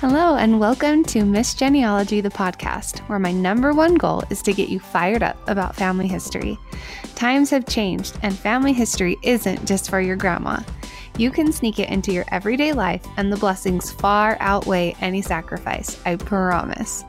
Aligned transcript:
Hello, 0.00 0.36
and 0.36 0.58
welcome 0.58 1.04
to 1.04 1.26
Miss 1.26 1.52
Genealogy, 1.52 2.22
the 2.22 2.30
podcast, 2.30 3.00
where 3.00 3.18
my 3.18 3.32
number 3.32 3.74
one 3.74 3.96
goal 3.96 4.24
is 4.30 4.40
to 4.40 4.54
get 4.54 4.70
you 4.70 4.80
fired 4.80 5.22
up 5.22 5.36
about 5.46 5.76
family 5.76 6.08
history. 6.08 6.56
Times 7.16 7.50
have 7.50 7.66
changed, 7.66 8.18
and 8.22 8.34
family 8.34 8.72
history 8.72 9.18
isn't 9.22 9.66
just 9.66 9.90
for 9.90 10.00
your 10.00 10.16
grandma. 10.16 10.60
You 11.18 11.30
can 11.30 11.52
sneak 11.52 11.78
it 11.78 11.90
into 11.90 12.14
your 12.14 12.24
everyday 12.28 12.72
life, 12.72 13.06
and 13.18 13.30
the 13.30 13.36
blessings 13.36 13.92
far 13.92 14.38
outweigh 14.40 14.96
any 15.02 15.20
sacrifice, 15.20 16.00
I 16.06 16.16
promise. 16.16 17.04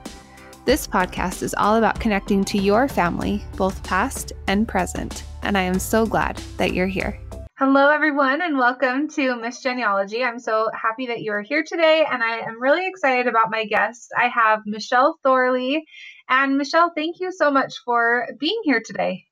This 0.65 0.85
podcast 0.85 1.43
is 1.43 1.55
all 1.57 1.77
about 1.77 2.01
connecting 2.01 2.43
to 2.43 2.57
your 2.57 2.89
family, 2.89 3.41
both 3.55 3.81
past 3.83 4.33
and 4.47 4.67
present, 4.67 5.23
and 5.43 5.57
I 5.57 5.61
am 5.61 5.79
so 5.79 6.05
glad 6.05 6.35
that 6.57 6.73
you're 6.73 6.87
here. 6.87 7.17
Hello, 7.63 7.89
everyone, 7.89 8.41
and 8.41 8.57
welcome 8.57 9.07
to 9.09 9.35
Miss 9.35 9.61
Genealogy. 9.61 10.23
I'm 10.23 10.39
so 10.39 10.71
happy 10.73 11.05
that 11.05 11.21
you 11.21 11.31
are 11.31 11.43
here 11.43 11.63
today, 11.63 12.03
and 12.11 12.23
I 12.23 12.39
am 12.39 12.59
really 12.59 12.87
excited 12.87 13.27
about 13.27 13.51
my 13.51 13.65
guest. 13.65 14.11
I 14.17 14.29
have 14.29 14.61
Michelle 14.65 15.19
Thorley. 15.21 15.85
And 16.27 16.57
Michelle, 16.57 16.91
thank 16.95 17.19
you 17.19 17.31
so 17.31 17.51
much 17.51 17.75
for 17.85 18.27
being 18.39 18.59
here 18.63 18.81
today. 18.83 19.25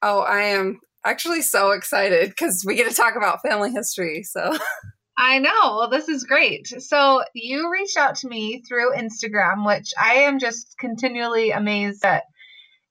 Oh, 0.00 0.20
I 0.20 0.40
am 0.40 0.80
actually 1.04 1.42
so 1.42 1.72
excited 1.72 2.30
because 2.30 2.64
we 2.66 2.76
get 2.76 2.88
to 2.88 2.96
talk 2.96 3.14
about 3.14 3.42
family 3.42 3.72
history. 3.72 4.22
So. 4.22 4.56
I 5.18 5.38
know. 5.38 5.76
Well, 5.76 5.90
this 5.90 6.08
is 6.08 6.24
great. 6.24 6.68
So, 6.68 7.24
you 7.34 7.70
reached 7.70 7.98
out 7.98 8.14
to 8.16 8.28
me 8.28 8.62
through 8.66 8.94
Instagram, 8.94 9.66
which 9.66 9.92
I 10.02 10.14
am 10.14 10.38
just 10.38 10.76
continually 10.78 11.50
amazed 11.50 12.06
at 12.06 12.24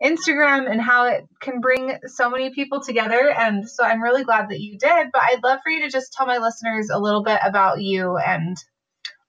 Instagram 0.04 0.70
and 0.70 0.82
how 0.82 1.06
it 1.06 1.24
can 1.40 1.62
bring 1.62 1.98
so 2.06 2.30
many 2.30 2.54
people 2.54 2.82
together. 2.82 3.30
And 3.30 3.68
so 3.68 3.84
I'm 3.84 4.02
really 4.02 4.24
glad 4.24 4.50
that 4.50 4.60
you 4.60 4.78
did. 4.78 5.08
But 5.14 5.22
I'd 5.24 5.44
love 5.44 5.60
for 5.64 5.72
you 5.72 5.82
to 5.82 5.90
just 5.90 6.14
tell 6.14 6.28
my 6.28 6.38
listeners 6.38 6.90
a 6.92 7.00
little 7.00 7.24
bit 7.24 7.40
about 7.44 7.82
you 7.82 8.18
and 8.18 8.58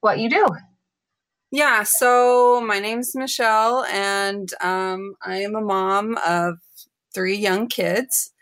what 0.01 0.19
you 0.19 0.29
do. 0.29 0.47
Yeah, 1.53 1.85
so 1.85 2.61
my 2.61 2.81
name's 2.81 3.15
Michelle, 3.15 3.85
and 3.85 4.53
um, 4.61 5.15
I 5.25 5.39
am 5.39 5.55
a 5.55 5.61
mom 5.61 6.19
of 6.27 6.57
three 7.15 7.37
young 7.37 7.69
kids. 7.69 8.33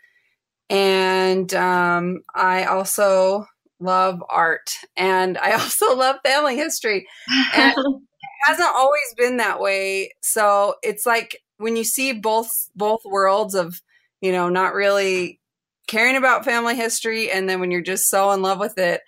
And 0.69 1.53
um, 1.53 2.23
I 2.33 2.65
also 2.65 3.45
love 3.79 4.23
art, 4.27 4.71
and 4.97 5.37
I 5.37 5.51
also 5.59 5.95
love 5.95 6.17
family 6.25 6.57
history. 6.57 7.07
And 7.55 7.75
it 7.77 8.47
hasn't 8.47 8.75
always 8.75 9.13
been 9.15 9.37
that 9.37 9.59
way. 9.59 10.11
So 10.21 10.75
it's 10.81 11.05
like 11.05 11.41
when 11.57 11.75
you 11.75 11.83
see 11.83 12.13
both 12.13 12.69
both 12.75 13.01
worlds 13.05 13.55
of 13.55 13.81
you 14.21 14.31
know 14.31 14.49
not 14.49 14.73
really 14.73 15.39
caring 15.87 16.15
about 16.15 16.45
family 16.45 16.75
history 16.75 17.31
and 17.31 17.47
then 17.47 17.59
when 17.59 17.71
you're 17.71 17.81
just 17.81 18.09
so 18.09 18.31
in 18.31 18.41
love 18.41 18.59
with 18.59 18.77
it 18.77 19.01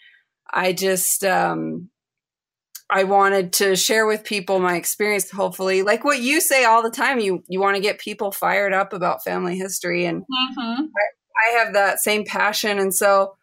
i 0.52 0.72
just 0.72 1.24
um 1.24 1.90
i 2.90 3.04
wanted 3.04 3.52
to 3.52 3.76
share 3.76 4.06
with 4.06 4.24
people 4.24 4.60
my 4.60 4.76
experience 4.76 5.30
hopefully. 5.30 5.82
Like 5.84 6.04
what 6.04 6.20
you 6.22 6.40
say 6.40 6.64
all 6.64 6.84
the 6.84 6.92
time 6.92 7.20
you 7.20 7.44
you 7.48 7.60
want 7.60 7.76
to 7.76 7.82
get 7.82 8.00
people 8.00 8.32
fired 8.32 8.74
up 8.74 8.94
about 8.94 9.24
family 9.24 9.58
history 9.58 10.06
and 10.06 10.22
mm-hmm. 10.22 10.84
I, 10.84 11.56
I 11.56 11.58
have 11.60 11.74
that 11.74 12.00
same 12.00 12.26
passion. 12.26 12.80
And 12.80 12.94
so 12.94 13.36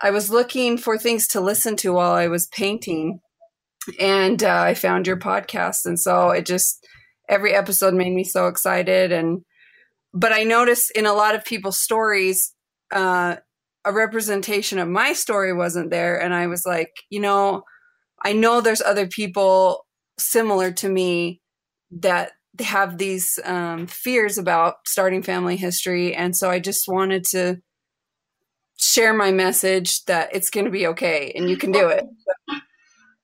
i 0.00 0.10
was 0.10 0.30
looking 0.30 0.78
for 0.78 0.96
things 0.96 1.26
to 1.26 1.40
listen 1.40 1.76
to 1.76 1.92
while 1.92 2.12
i 2.12 2.28
was 2.28 2.46
painting 2.46 3.20
and 3.98 4.42
uh, 4.42 4.62
i 4.62 4.74
found 4.74 5.06
your 5.06 5.16
podcast. 5.16 5.86
And 5.86 5.98
so 5.98 6.30
it 6.30 6.46
just 6.46 6.86
every 7.28 7.54
episode 7.54 7.94
made 7.94 8.12
me 8.12 8.24
so 8.24 8.46
excited. 8.46 9.12
And 9.12 9.42
but 10.14 10.32
i 10.32 10.44
noticed 10.44 10.90
in 10.92 11.06
a 11.06 11.12
lot 11.12 11.34
of 11.34 11.44
people's 11.44 11.78
stories 11.78 12.54
uh, 12.92 13.36
a 13.84 13.92
representation 13.92 14.78
of 14.78 14.88
my 14.88 15.12
story 15.12 15.52
wasn't 15.52 15.90
there. 15.90 16.20
And 16.20 16.34
i 16.34 16.46
was 16.46 16.64
like 16.66 16.92
you 17.10 17.20
know 17.20 17.62
i 18.24 18.32
know 18.32 18.60
there's 18.60 18.82
other 18.82 19.06
people 19.06 19.86
similar 20.18 20.72
to 20.72 20.88
me 20.88 21.40
that 21.90 22.32
have 22.60 22.98
these 22.98 23.38
um, 23.44 23.86
fears 23.86 24.36
about 24.36 24.76
starting 24.84 25.22
family 25.22 25.56
history. 25.56 26.14
And 26.14 26.36
so 26.36 26.50
i 26.50 26.58
just 26.58 26.88
wanted 26.88 27.24
to 27.30 27.58
share 28.76 29.12
my 29.12 29.30
message 29.32 30.04
that 30.04 30.34
it's 30.34 30.50
going 30.50 30.64
to 30.64 30.70
be 30.70 30.86
okay 30.86 31.32
and 31.34 31.50
you 31.50 31.56
can 31.56 31.72
do 31.72 31.88
it. 31.88 32.04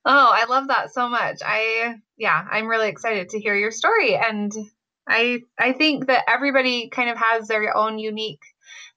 Oh, 0.06 0.30
I 0.34 0.44
love 0.44 0.68
that 0.68 0.92
so 0.92 1.08
much. 1.08 1.38
I 1.42 1.94
yeah, 2.16 2.44
I'm 2.50 2.66
really 2.66 2.88
excited 2.88 3.30
to 3.30 3.40
hear 3.40 3.54
your 3.54 3.70
story 3.70 4.16
and 4.16 4.52
I 5.06 5.40
I 5.58 5.72
think 5.72 6.06
that 6.06 6.24
everybody 6.28 6.88
kind 6.88 7.10
of 7.10 7.18
has 7.18 7.48
their 7.48 7.76
own 7.76 7.98
unique 7.98 8.40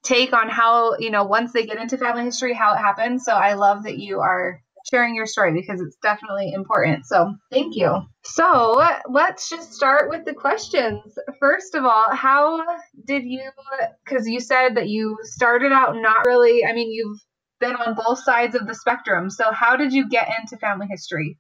take 0.04 0.34
on 0.34 0.50
how, 0.50 0.98
you 0.98 1.12
know, 1.12 1.26
once 1.26 1.52
they 1.52 1.66
get 1.66 1.78
into 1.78 1.98
family 1.98 2.24
history 2.24 2.54
how 2.54 2.74
it 2.74 2.78
happens. 2.78 3.26
So 3.26 3.34
I 3.34 3.54
love 3.54 3.84
that 3.84 3.98
you 3.98 4.20
are 4.20 4.62
sharing 4.90 5.16
your 5.16 5.26
story 5.26 5.54
because 5.54 5.82
it's 5.82 5.98
definitely 6.02 6.54
important. 6.54 7.06
So, 7.06 7.36
thank 7.52 7.76
you. 7.76 8.04
So, 8.24 8.82
let's 9.10 9.50
just 9.50 9.74
start 9.74 10.10
with 10.10 10.26
the 10.26 10.34
questions. 10.34 11.02
First 11.40 11.76
of 11.76 11.84
all, 11.84 12.06
how 12.12 12.62
did 13.06 13.24
you 13.26 13.42
cuz 14.06 14.28
you 14.28 14.40
said 14.40 14.76
that 14.76 14.88
you 14.88 15.18
started 15.24 15.72
out 15.72 15.96
not 15.98 16.26
really, 16.26 16.66
I 16.66 16.74
mean, 16.74 16.92
you've 16.92 17.20
been 17.60 17.76
on 17.76 17.96
both 17.96 18.24
sides 18.24 18.56
of 18.56 18.68
the 18.68 18.76
spectrum. 18.76 19.30
So, 19.30 19.52
how 19.52 19.76
did 19.76 19.92
you 19.92 20.08
get 20.08 20.30
into 20.40 20.58
family 20.58 20.88
history? 20.88 21.38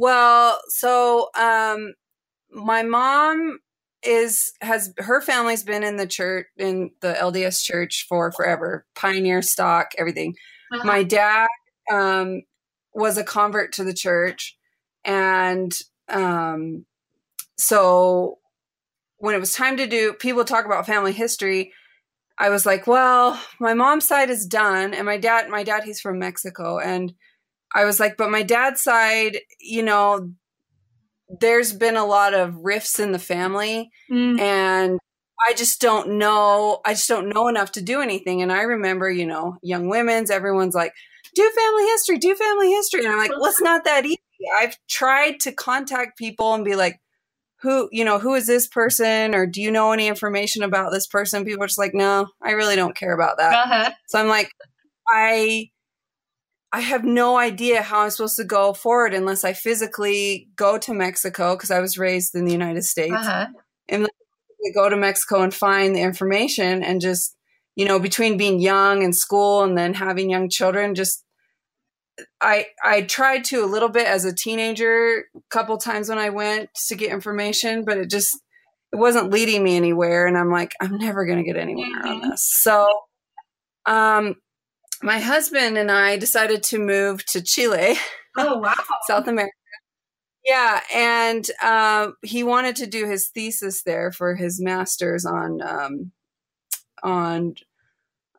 Well, 0.00 0.58
so 0.68 1.28
um, 1.38 1.92
my 2.50 2.82
mom 2.82 3.58
is 4.02 4.52
has 4.62 4.94
her 4.96 5.20
family's 5.20 5.62
been 5.62 5.84
in 5.84 5.98
the 5.98 6.06
church 6.06 6.46
in 6.56 6.92
the 7.02 7.12
LDS 7.12 7.62
church 7.62 8.06
for 8.08 8.32
forever, 8.32 8.86
pioneer 8.94 9.42
stock, 9.42 9.90
everything. 9.98 10.36
Uh-huh. 10.72 10.84
My 10.84 11.02
dad 11.02 11.48
um, 11.92 12.40
was 12.94 13.18
a 13.18 13.24
convert 13.24 13.74
to 13.74 13.84
the 13.84 13.92
church, 13.92 14.56
and 15.04 15.70
um, 16.08 16.86
so 17.58 18.38
when 19.18 19.34
it 19.34 19.40
was 19.40 19.52
time 19.52 19.76
to 19.76 19.86
do, 19.86 20.14
people 20.14 20.46
talk 20.46 20.64
about 20.64 20.86
family 20.86 21.12
history. 21.12 21.74
I 22.38 22.48
was 22.48 22.64
like, 22.64 22.86
well, 22.86 23.38
my 23.60 23.74
mom's 23.74 24.08
side 24.08 24.30
is 24.30 24.46
done, 24.46 24.94
and 24.94 25.04
my 25.04 25.18
dad, 25.18 25.50
my 25.50 25.62
dad, 25.62 25.84
he's 25.84 26.00
from 26.00 26.18
Mexico, 26.18 26.78
and 26.78 27.12
I 27.74 27.84
was 27.84 28.00
like, 28.00 28.16
but 28.16 28.30
my 28.30 28.42
dad's 28.42 28.82
side, 28.82 29.38
you 29.60 29.82
know, 29.82 30.30
there's 31.40 31.72
been 31.72 31.96
a 31.96 32.04
lot 32.04 32.34
of 32.34 32.56
rifts 32.56 32.98
in 32.98 33.12
the 33.12 33.18
family, 33.18 33.90
mm. 34.10 34.40
and 34.40 34.98
I 35.46 35.54
just 35.54 35.80
don't 35.80 36.18
know. 36.18 36.80
I 36.84 36.94
just 36.94 37.08
don't 37.08 37.28
know 37.28 37.48
enough 37.48 37.72
to 37.72 37.82
do 37.82 38.00
anything. 38.00 38.42
And 38.42 38.50
I 38.50 38.62
remember, 38.62 39.10
you 39.10 39.26
know, 39.26 39.56
young 39.62 39.88
women's, 39.88 40.30
everyone's 40.30 40.74
like, 40.74 40.92
do 41.34 41.50
family 41.56 41.84
history, 41.84 42.18
do 42.18 42.34
family 42.34 42.70
history, 42.70 43.04
and 43.04 43.12
I'm 43.12 43.18
like, 43.18 43.30
well, 43.30 43.46
it's 43.46 43.62
not 43.62 43.84
that 43.84 44.04
easy. 44.04 44.18
I've 44.56 44.76
tried 44.88 45.38
to 45.40 45.52
contact 45.52 46.18
people 46.18 46.54
and 46.54 46.64
be 46.64 46.74
like, 46.74 47.00
who 47.62 47.88
you 47.92 48.04
know 48.04 48.18
who 48.18 48.34
is 48.34 48.46
this 48.46 48.66
person 48.66 49.34
or 49.34 49.46
do 49.46 49.60
you 49.60 49.70
know 49.70 49.92
any 49.92 50.08
information 50.08 50.62
about 50.62 50.92
this 50.92 51.06
person 51.06 51.44
people 51.44 51.62
are 51.62 51.66
just 51.66 51.78
like 51.78 51.94
no 51.94 52.26
i 52.42 52.52
really 52.52 52.76
don't 52.76 52.96
care 52.96 53.12
about 53.12 53.36
that 53.36 53.52
uh-huh. 53.52 53.90
so 54.08 54.18
i'm 54.18 54.28
like 54.28 54.50
i 55.08 55.68
i 56.72 56.80
have 56.80 57.04
no 57.04 57.36
idea 57.36 57.82
how 57.82 58.00
i'm 58.00 58.10
supposed 58.10 58.36
to 58.36 58.44
go 58.44 58.72
forward 58.72 59.14
unless 59.14 59.44
i 59.44 59.52
physically 59.52 60.48
go 60.56 60.78
to 60.78 60.94
mexico 60.94 61.54
because 61.54 61.70
i 61.70 61.80
was 61.80 61.98
raised 61.98 62.34
in 62.34 62.44
the 62.44 62.52
united 62.52 62.84
states 62.84 63.14
uh-huh. 63.14 63.46
and 63.88 64.08
go 64.74 64.88
to 64.88 64.96
mexico 64.96 65.42
and 65.42 65.54
find 65.54 65.94
the 65.94 66.00
information 66.00 66.82
and 66.82 67.00
just 67.00 67.36
you 67.76 67.84
know 67.84 67.98
between 67.98 68.36
being 68.36 68.60
young 68.60 69.02
and 69.02 69.16
school 69.16 69.62
and 69.62 69.76
then 69.76 69.94
having 69.94 70.30
young 70.30 70.48
children 70.48 70.94
just 70.94 71.24
I 72.40 72.66
I 72.82 73.02
tried 73.02 73.44
to 73.46 73.64
a 73.64 73.66
little 73.66 73.88
bit 73.88 74.06
as 74.06 74.24
a 74.24 74.34
teenager, 74.34 75.24
a 75.34 75.40
couple 75.50 75.76
times 75.78 76.08
when 76.08 76.18
I 76.18 76.30
went 76.30 76.70
to 76.88 76.94
get 76.94 77.12
information, 77.12 77.84
but 77.84 77.98
it 77.98 78.10
just 78.10 78.38
it 78.92 78.96
wasn't 78.96 79.30
leading 79.30 79.62
me 79.62 79.76
anywhere, 79.76 80.26
and 80.26 80.36
I'm 80.36 80.50
like, 80.50 80.72
I'm 80.80 80.98
never 80.98 81.24
going 81.24 81.38
to 81.38 81.44
get 81.44 81.56
anywhere 81.56 82.02
mm-hmm. 82.02 82.08
on 82.08 82.30
this. 82.30 82.48
So, 82.50 82.88
um, 83.86 84.36
my 85.02 85.18
husband 85.18 85.78
and 85.78 85.90
I 85.90 86.16
decided 86.16 86.62
to 86.64 86.78
move 86.78 87.24
to 87.26 87.42
Chile. 87.42 87.96
Oh 88.36 88.58
wow, 88.58 88.74
South 89.06 89.26
America. 89.28 89.52
Yeah, 90.44 90.80
and 90.94 91.46
um, 91.62 92.14
he 92.22 92.42
wanted 92.42 92.76
to 92.76 92.86
do 92.86 93.06
his 93.06 93.28
thesis 93.28 93.82
there 93.82 94.10
for 94.10 94.34
his 94.34 94.60
master's 94.60 95.24
on 95.24 95.60
um, 95.62 96.12
on 97.02 97.54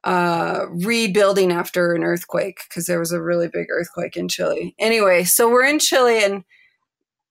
uh, 0.04 0.66
rebuilding 0.70 1.52
after 1.52 1.94
an 1.94 2.04
earthquake 2.04 2.62
because 2.68 2.86
there 2.86 3.00
was 3.00 3.12
a 3.12 3.22
really 3.22 3.48
big 3.48 3.68
earthquake 3.70 4.18
in 4.18 4.28
Chile. 4.28 4.76
Anyway, 4.80 5.24
so 5.24 5.50
we're 5.50 5.66
in 5.66 5.80
Chile 5.80 6.24
and 6.24 6.44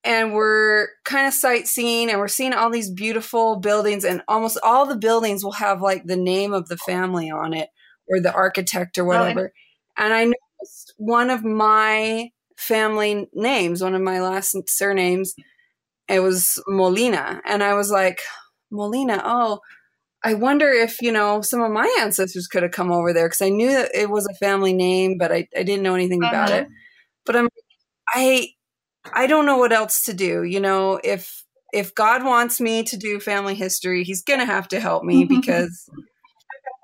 and 0.03 0.33
we're 0.33 0.88
kind 1.05 1.26
of 1.26 1.35
sightseeing 1.35 2.09
and 2.09 2.19
we're 2.19 2.29
seeing 2.29 2.55
all 2.55 2.71
these 2.71 2.91
beautiful 2.91 3.56
buildings 3.56 4.05
and 4.05 4.23
almost 4.29 4.59
all 4.62 4.87
the 4.87 4.97
buildings 4.97 5.44
will 5.44 5.53
have 5.53 5.83
like 5.83 6.05
the 6.06 6.17
name 6.17 6.55
of 6.55 6.69
the 6.69 6.79
family 6.79 7.31
on 7.31 7.53
it 7.53 7.69
or 8.11 8.21
the 8.21 8.33
architect 8.33 8.99
or 8.99 9.05
whatever. 9.05 9.53
Oh, 9.55 10.05
and 10.05 10.12
I 10.12 10.25
noticed 10.25 10.95
one 10.99 11.31
of 11.31 11.45
my 11.45 12.31
family 12.57 13.29
names, 13.33 13.83
one 13.83 13.95
of 13.95 14.03
my 14.03 14.21
last 14.21 14.55
surnames, 14.69 15.35
it 16.09 16.21
was 16.21 16.62
Molina. 16.67 17.41
And 17.47 17.62
I 17.62 17.75
was 17.75 17.91
like, 17.91 18.21
Molina, 18.71 19.23
oh, 19.25 19.61
I 20.23 20.35
wonder 20.35 20.69
if, 20.69 21.01
you 21.01 21.12
know, 21.12 21.41
some 21.41 21.62
of 21.62 21.71
my 21.71 21.97
ancestors 22.01 22.47
could 22.47 22.62
have 22.62 22.73
come 22.73 22.93
over 22.93 23.12
there 23.12 23.27
because 23.27 23.41
I 23.41 23.49
knew 23.49 23.71
that 23.71 23.95
it 23.95 24.11
was 24.11 24.27
a 24.27 24.35
family 24.35 24.75
name, 24.75 25.17
but 25.19 25.33
I, 25.33 25.49
I 25.57 25.62
didn't 25.62 25.83
know 25.83 25.95
anything 25.95 26.23
uh-huh. 26.23 26.31
about 26.31 26.51
it. 26.51 26.69
But 27.25 27.37
I'm, 27.37 27.49
I, 28.09 28.49
I 29.12 29.27
don't 29.27 29.47
know 29.47 29.57
what 29.57 29.73
else 29.73 30.03
to 30.05 30.12
do. 30.12 30.43
You 30.43 30.61
know, 30.61 31.01
if 31.03 31.45
if 31.73 31.95
God 31.95 32.25
wants 32.25 32.61
me 32.61 32.83
to 32.83 32.97
do 32.97 33.21
family 33.21 33.55
history, 33.55 34.03
he's 34.03 34.23
going 34.25 34.41
to 34.41 34.47
have 34.47 34.69
to 34.69 34.81
help 34.81 35.05
me 35.05 35.25
because 35.29 35.89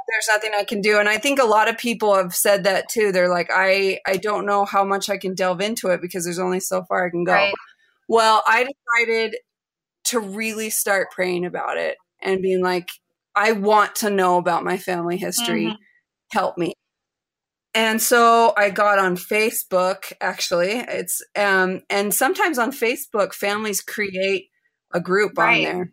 there's 0.09 0.29
nothing 0.29 0.53
I 0.55 0.65
can 0.65 0.81
do. 0.81 0.99
And 0.99 1.09
I 1.09 1.19
think 1.19 1.39
a 1.39 1.45
lot 1.45 1.69
of 1.69 1.79
people 1.79 2.15
have 2.15 2.35
said 2.35 2.65
that 2.65 2.89
too. 2.89 3.13
They're 3.13 3.29
like, 3.29 3.51
I, 3.53 4.01
I 4.07 4.17
don't 4.17 4.47
know 4.47 4.65
how 4.65 4.85
much 4.85 5.09
I 5.09 5.19
can 5.19 5.35
delve 5.35 5.61
into 5.61 5.89
it 5.89 6.01
because 6.01 6.25
there's 6.25 6.39
only 6.39 6.61
so 6.61 6.85
far 6.85 7.07
I 7.07 7.11
can 7.11 7.25
go. 7.25 7.33
Right. 7.33 7.55
Well, 8.09 8.43
I 8.47 8.65
decided 8.65 9.37
to 10.05 10.21
really 10.21 10.71
start 10.71 11.11
praying 11.11 11.45
about 11.45 11.77
it 11.77 11.97
and 12.23 12.41
being 12.41 12.63
like, 12.63 12.89
I 13.35 13.53
want 13.53 13.97
to 13.97 14.11
know 14.11 14.39
about 14.39 14.65
my 14.65 14.79
family 14.79 15.17
history. 15.17 15.67
Mm-hmm. 15.67 15.83
Help 16.33 16.57
me. 16.57 16.73
And 17.75 18.01
so 18.01 18.55
I 18.57 18.71
got 18.71 18.99
on 18.99 19.17
Facebook 19.17 20.13
actually. 20.21 20.71
It's 20.71 21.23
um 21.37 21.83
and 21.91 22.15
sometimes 22.15 22.59
on 22.59 22.73
Facebook 22.73 23.35
families 23.35 23.83
create 23.83 24.47
a 24.95 25.01
group 25.01 25.37
right. 25.37 25.69
on 25.69 25.75
there. 25.75 25.93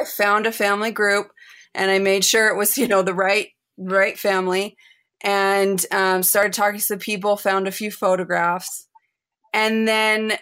I 0.00 0.04
found 0.04 0.46
a 0.46 0.52
family 0.52 0.90
group 0.90 1.28
and 1.74 1.90
I 1.90 1.98
made 1.98 2.24
sure 2.24 2.48
it 2.48 2.56
was, 2.56 2.76
you 2.78 2.88
know, 2.88 3.02
the 3.02 3.14
right 3.14 3.48
right 3.78 4.18
family 4.18 4.76
and 5.22 5.84
um, 5.92 6.22
started 6.22 6.52
talking 6.52 6.80
to 6.80 6.96
people, 6.96 7.36
found 7.36 7.68
a 7.68 7.72
few 7.72 7.90
photographs. 7.90 8.88
And 9.54 9.86
then 9.86 10.32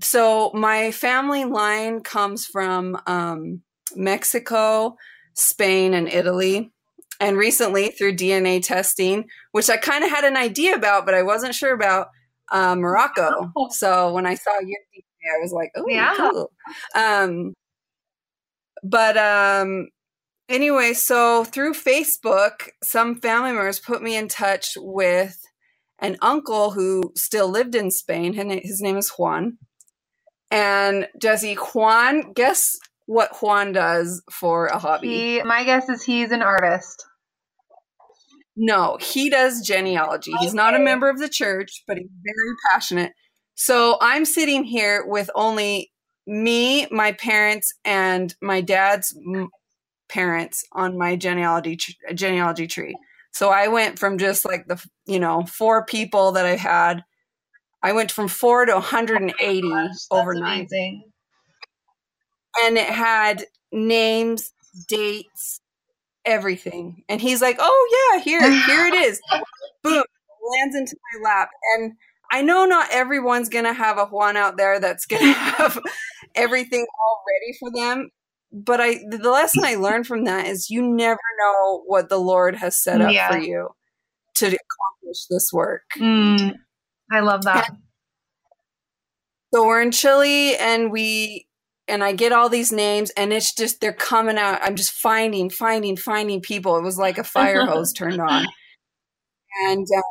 so 0.00 0.50
my 0.54 0.92
family 0.92 1.44
line 1.44 2.00
comes 2.00 2.46
from 2.46 3.00
um, 3.06 3.62
Mexico, 3.96 4.96
Spain, 5.34 5.94
and 5.94 6.08
Italy. 6.08 6.72
And 7.20 7.36
recently, 7.36 7.90
through 7.90 8.16
DNA 8.16 8.62
testing, 8.64 9.28
which 9.52 9.70
I 9.70 9.76
kind 9.76 10.02
of 10.02 10.10
had 10.10 10.24
an 10.24 10.36
idea 10.36 10.74
about, 10.74 11.04
but 11.04 11.14
I 11.14 11.22
wasn't 11.22 11.54
sure 11.54 11.72
about, 11.72 12.08
uh, 12.50 12.74
Morocco. 12.74 13.52
So 13.70 14.12
when 14.12 14.26
I 14.26 14.34
saw 14.34 14.52
your 14.60 14.80
DNA, 14.92 15.36
I 15.36 15.40
was 15.40 15.52
like, 15.52 15.70
oh, 15.76 15.84
yeah. 15.88 16.14
cool. 16.16 16.50
Um, 16.96 17.54
but 18.82 19.16
um, 19.16 19.88
anyway, 20.48 20.92
so 20.92 21.44
through 21.44 21.74
Facebook, 21.74 22.68
some 22.82 23.20
family 23.20 23.52
members 23.52 23.80
put 23.80 24.02
me 24.02 24.16
in 24.16 24.28
touch 24.28 24.72
with 24.76 25.38
an 26.00 26.16
uncle 26.20 26.72
who 26.72 27.12
still 27.16 27.48
lived 27.48 27.74
in 27.74 27.90
Spain. 27.90 28.34
His 28.34 28.80
name 28.80 28.96
is 28.96 29.10
Juan. 29.16 29.58
And 30.50 31.08
Jesse, 31.20 31.54
Juan, 31.54 32.32
guess 32.32 32.76
what 33.06 33.36
Juan 33.36 33.72
does 33.72 34.22
for 34.30 34.66
a 34.66 34.78
hobby? 34.78 35.08
He, 35.08 35.42
my 35.42 35.64
guess 35.64 35.88
is 35.88 36.02
he's 36.02 36.32
an 36.32 36.42
artist. 36.42 37.06
No, 38.56 38.98
he 39.00 39.30
does 39.30 39.66
genealogy. 39.66 40.32
Okay. 40.34 40.44
He's 40.44 40.54
not 40.54 40.74
a 40.74 40.78
member 40.78 41.08
of 41.08 41.18
the 41.18 41.28
church, 41.28 41.84
but 41.86 41.96
he's 41.96 42.10
very 42.22 42.56
passionate. 42.70 43.12
So 43.54 43.96
I'm 44.00 44.24
sitting 44.24 44.64
here 44.64 45.04
with 45.06 45.30
only 45.34 45.91
me, 46.26 46.86
my 46.90 47.12
parents, 47.12 47.74
and 47.84 48.34
my 48.40 48.60
dad's 48.60 49.16
parents 50.08 50.64
on 50.72 50.98
my 50.98 51.16
genealogy 51.16 51.78
genealogy 52.14 52.66
tree. 52.66 52.96
So 53.32 53.48
I 53.48 53.68
went 53.68 53.98
from 53.98 54.18
just 54.18 54.44
like 54.44 54.66
the 54.68 54.84
you 55.06 55.18
know 55.18 55.44
four 55.46 55.84
people 55.84 56.32
that 56.32 56.46
I 56.46 56.56
had 56.56 57.02
I 57.82 57.92
went 57.92 58.12
from 58.12 58.28
four 58.28 58.64
to 58.64 58.74
180 58.74 59.62
oh 59.64 59.88
overnight. 60.10 60.60
Amazing. 60.60 61.04
And 62.60 62.78
it 62.78 62.88
had 62.88 63.46
names, 63.72 64.52
dates, 64.88 65.60
everything. 66.24 67.02
And 67.08 67.20
he's 67.20 67.42
like, 67.42 67.56
"Oh 67.58 68.12
yeah, 68.14 68.22
here, 68.22 68.40
here 68.66 68.86
it 68.86 68.94
is." 68.94 69.20
Boom, 69.82 70.04
lands 70.56 70.76
into 70.76 70.96
my 71.14 71.28
lap. 71.28 71.48
And 71.74 71.94
I 72.30 72.42
know 72.42 72.66
not 72.66 72.88
everyone's 72.92 73.48
gonna 73.48 73.72
have 73.72 73.98
a 73.98 74.04
Juan 74.06 74.36
out 74.36 74.56
there 74.56 74.78
that's 74.78 75.06
gonna 75.06 75.32
have 75.32 75.78
everything 76.34 76.86
all 77.00 77.22
ready 77.28 77.56
for 77.58 77.70
them. 77.70 78.10
But 78.52 78.80
I, 78.80 79.00
the 79.08 79.30
lesson 79.30 79.64
I 79.64 79.74
learned 79.76 80.06
from 80.06 80.24
that 80.24 80.46
is 80.46 80.70
you 80.70 80.82
never 80.82 81.20
know 81.38 81.82
what 81.86 82.08
the 82.08 82.18
Lord 82.18 82.56
has 82.56 82.76
set 82.76 83.00
up 83.00 83.12
yeah. 83.12 83.30
for 83.30 83.38
you 83.38 83.70
to 84.36 84.46
accomplish 84.46 85.26
this 85.30 85.50
work. 85.52 85.82
Mm. 85.96 86.54
I 87.10 87.20
love 87.20 87.44
that. 87.44 87.70
So 89.52 89.66
we're 89.66 89.82
in 89.82 89.90
Chile 89.90 90.56
and 90.56 90.90
we 90.90 91.46
and 91.88 92.02
I 92.02 92.12
get 92.12 92.32
all 92.32 92.48
these 92.48 92.72
names 92.72 93.10
and 93.10 93.32
it's 93.32 93.54
just 93.54 93.80
they're 93.80 93.92
coming 93.92 94.38
out. 94.38 94.60
I'm 94.62 94.76
just 94.76 94.92
finding, 94.92 95.50
finding, 95.50 95.96
finding 95.96 96.40
people. 96.40 96.76
It 96.78 96.82
was 96.82 96.96
like 96.96 97.18
a 97.18 97.24
fire 97.24 97.66
hose 97.66 97.92
turned 97.92 98.20
on. 98.20 98.46
And 99.66 99.86
uh, 99.94 100.02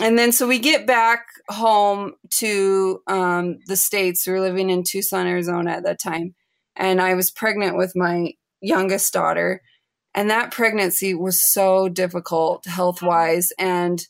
and 0.00 0.18
then 0.18 0.32
so 0.32 0.46
we 0.46 0.58
get 0.58 0.86
back 0.86 1.26
home 1.48 2.14
to 2.30 3.00
um, 3.06 3.58
the 3.66 3.76
states. 3.76 4.26
We 4.26 4.32
were 4.32 4.40
living 4.40 4.70
in 4.70 4.84
Tucson, 4.84 5.26
Arizona 5.26 5.72
at 5.72 5.84
that 5.84 6.00
time, 6.00 6.34
and 6.76 7.00
I 7.00 7.14
was 7.14 7.30
pregnant 7.30 7.76
with 7.76 7.92
my 7.96 8.32
youngest 8.60 9.12
daughter. 9.12 9.62
And 10.14 10.30
that 10.30 10.50
pregnancy 10.50 11.14
was 11.14 11.52
so 11.52 11.88
difficult 11.88 12.66
health 12.66 13.02
wise. 13.02 13.50
And 13.58 14.04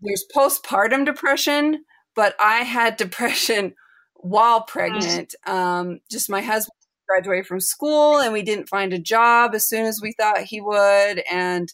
there's 0.00 0.24
postpartum 0.34 1.04
depression, 1.04 1.84
but 2.14 2.34
I 2.40 2.58
had 2.58 2.96
depression 2.96 3.74
while 4.14 4.62
pregnant. 4.62 5.34
Um, 5.46 6.00
just 6.10 6.28
my 6.28 6.42
husband 6.42 6.72
graduated 7.08 7.46
from 7.46 7.60
school 7.60 8.18
and 8.18 8.32
we 8.32 8.42
didn't 8.42 8.68
find 8.68 8.92
a 8.92 8.98
job 8.98 9.54
as 9.54 9.66
soon 9.66 9.86
as 9.86 10.00
we 10.02 10.12
thought 10.12 10.40
he 10.40 10.60
would. 10.60 11.22
And 11.30 11.72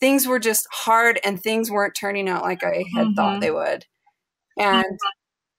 things 0.00 0.26
were 0.26 0.38
just 0.38 0.66
hard 0.70 1.18
and 1.24 1.40
things 1.40 1.70
weren't 1.70 1.94
turning 1.94 2.28
out 2.28 2.42
like 2.42 2.62
I 2.62 2.84
had 2.94 3.06
mm-hmm. 3.08 3.14
thought 3.14 3.40
they 3.40 3.50
would. 3.50 3.84
And, 4.58 4.84
mm-hmm. 4.84 5.08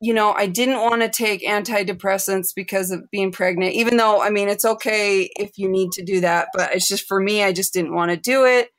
you 0.01 0.13
know, 0.13 0.33
I 0.33 0.45
didn't 0.45 0.81
want 0.81 1.01
to 1.01 1.09
take 1.09 1.45
antidepressants 1.45 2.49
because 2.55 2.91
of 2.91 3.09
being 3.11 3.31
pregnant, 3.31 3.73
even 3.73 3.97
though, 3.97 4.21
I 4.21 4.29
mean, 4.29 4.49
it's 4.49 4.65
okay 4.65 5.29
if 5.35 5.57
you 5.57 5.69
need 5.69 5.91
to 5.93 6.03
do 6.03 6.21
that, 6.21 6.49
but 6.53 6.73
it's 6.73 6.87
just 6.87 7.07
for 7.07 7.19
me, 7.19 7.43
I 7.43 7.53
just 7.53 7.73
didn't 7.73 7.95
want 7.95 8.11
to 8.11 8.17
do 8.17 8.45
it. 8.45 8.69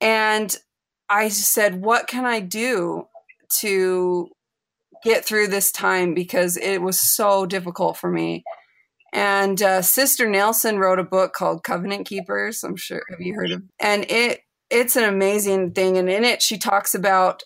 And 0.00 0.54
I 1.08 1.28
said, 1.28 1.82
what 1.82 2.08
can 2.08 2.24
I 2.24 2.40
do 2.40 3.06
to 3.60 4.28
get 5.02 5.24
through 5.24 5.48
this 5.48 5.70
time 5.70 6.14
because 6.14 6.56
it 6.56 6.78
was 6.82 7.00
so 7.00 7.46
difficult 7.46 7.96
for 7.96 8.10
me? 8.10 8.44
And 9.12 9.62
uh, 9.62 9.80
Sister 9.82 10.28
Nelson 10.28 10.78
wrote 10.78 10.98
a 10.98 11.04
book 11.04 11.34
called 11.34 11.62
Covenant 11.62 12.06
Keepers. 12.06 12.64
I'm 12.64 12.74
sure 12.74 13.02
have 13.10 13.20
you 13.20 13.34
heard 13.34 13.52
of? 13.52 13.62
And 13.78 14.10
it 14.10 14.40
it's 14.74 14.96
an 14.96 15.04
amazing 15.04 15.70
thing. 15.70 15.96
And 15.96 16.10
in 16.10 16.24
it, 16.24 16.42
she 16.42 16.58
talks 16.58 16.94
about 16.94 17.44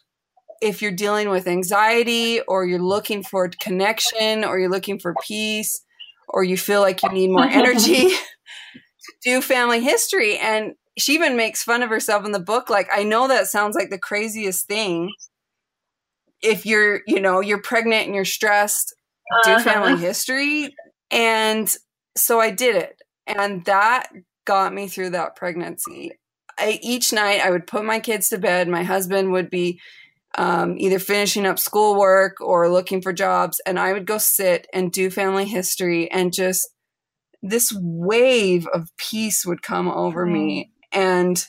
if 0.62 0.80
you're 0.80 0.90
dealing 0.90 1.28
with 1.28 1.46
anxiety 1.46 2.40
or 2.48 2.64
you're 2.64 2.82
looking 2.82 3.22
for 3.22 3.50
connection 3.60 4.44
or 4.44 4.58
you're 4.58 4.70
looking 4.70 4.98
for 4.98 5.14
peace 5.26 5.84
or 6.26 6.42
you 6.42 6.56
feel 6.56 6.80
like 6.80 7.02
you 7.02 7.10
need 7.10 7.30
more 7.30 7.44
energy, 7.48 8.08
do 9.22 9.42
family 9.42 9.80
history. 9.80 10.38
And 10.38 10.72
she 10.96 11.14
even 11.14 11.36
makes 11.36 11.62
fun 11.62 11.82
of 11.82 11.90
herself 11.90 12.24
in 12.24 12.32
the 12.32 12.40
book. 12.40 12.70
Like, 12.70 12.88
I 12.92 13.04
know 13.04 13.28
that 13.28 13.46
sounds 13.46 13.76
like 13.76 13.90
the 13.90 13.98
craziest 13.98 14.66
thing. 14.66 15.12
If 16.42 16.64
you're, 16.64 17.02
you 17.06 17.20
know, 17.20 17.40
you're 17.40 17.62
pregnant 17.62 18.06
and 18.06 18.14
you're 18.14 18.24
stressed, 18.24 18.94
do 19.44 19.52
uh-huh. 19.52 19.62
family 19.62 19.96
history. 19.96 20.74
And 21.10 21.72
so 22.16 22.40
I 22.40 22.50
did 22.50 22.74
it. 22.74 23.02
And 23.26 23.64
that 23.66 24.08
got 24.46 24.72
me 24.72 24.88
through 24.88 25.10
that 25.10 25.36
pregnancy. 25.36 26.12
I, 26.58 26.78
each 26.82 27.12
night 27.12 27.40
I 27.40 27.50
would 27.50 27.66
put 27.66 27.84
my 27.84 28.00
kids 28.00 28.28
to 28.30 28.38
bed. 28.38 28.68
My 28.68 28.82
husband 28.82 29.32
would 29.32 29.50
be 29.50 29.80
um, 30.36 30.76
either 30.78 30.98
finishing 30.98 31.46
up 31.46 31.58
schoolwork 31.58 32.40
or 32.40 32.68
looking 32.68 33.00
for 33.00 33.12
jobs. 33.12 33.60
And 33.64 33.78
I 33.78 33.92
would 33.92 34.06
go 34.06 34.18
sit 34.18 34.66
and 34.72 34.92
do 34.92 35.10
family 35.10 35.44
history 35.46 36.10
and 36.10 36.32
just 36.32 36.68
this 37.42 37.72
wave 37.76 38.66
of 38.74 38.90
peace 38.96 39.46
would 39.46 39.62
come 39.62 39.88
over 39.88 40.26
me 40.26 40.72
and 40.92 41.44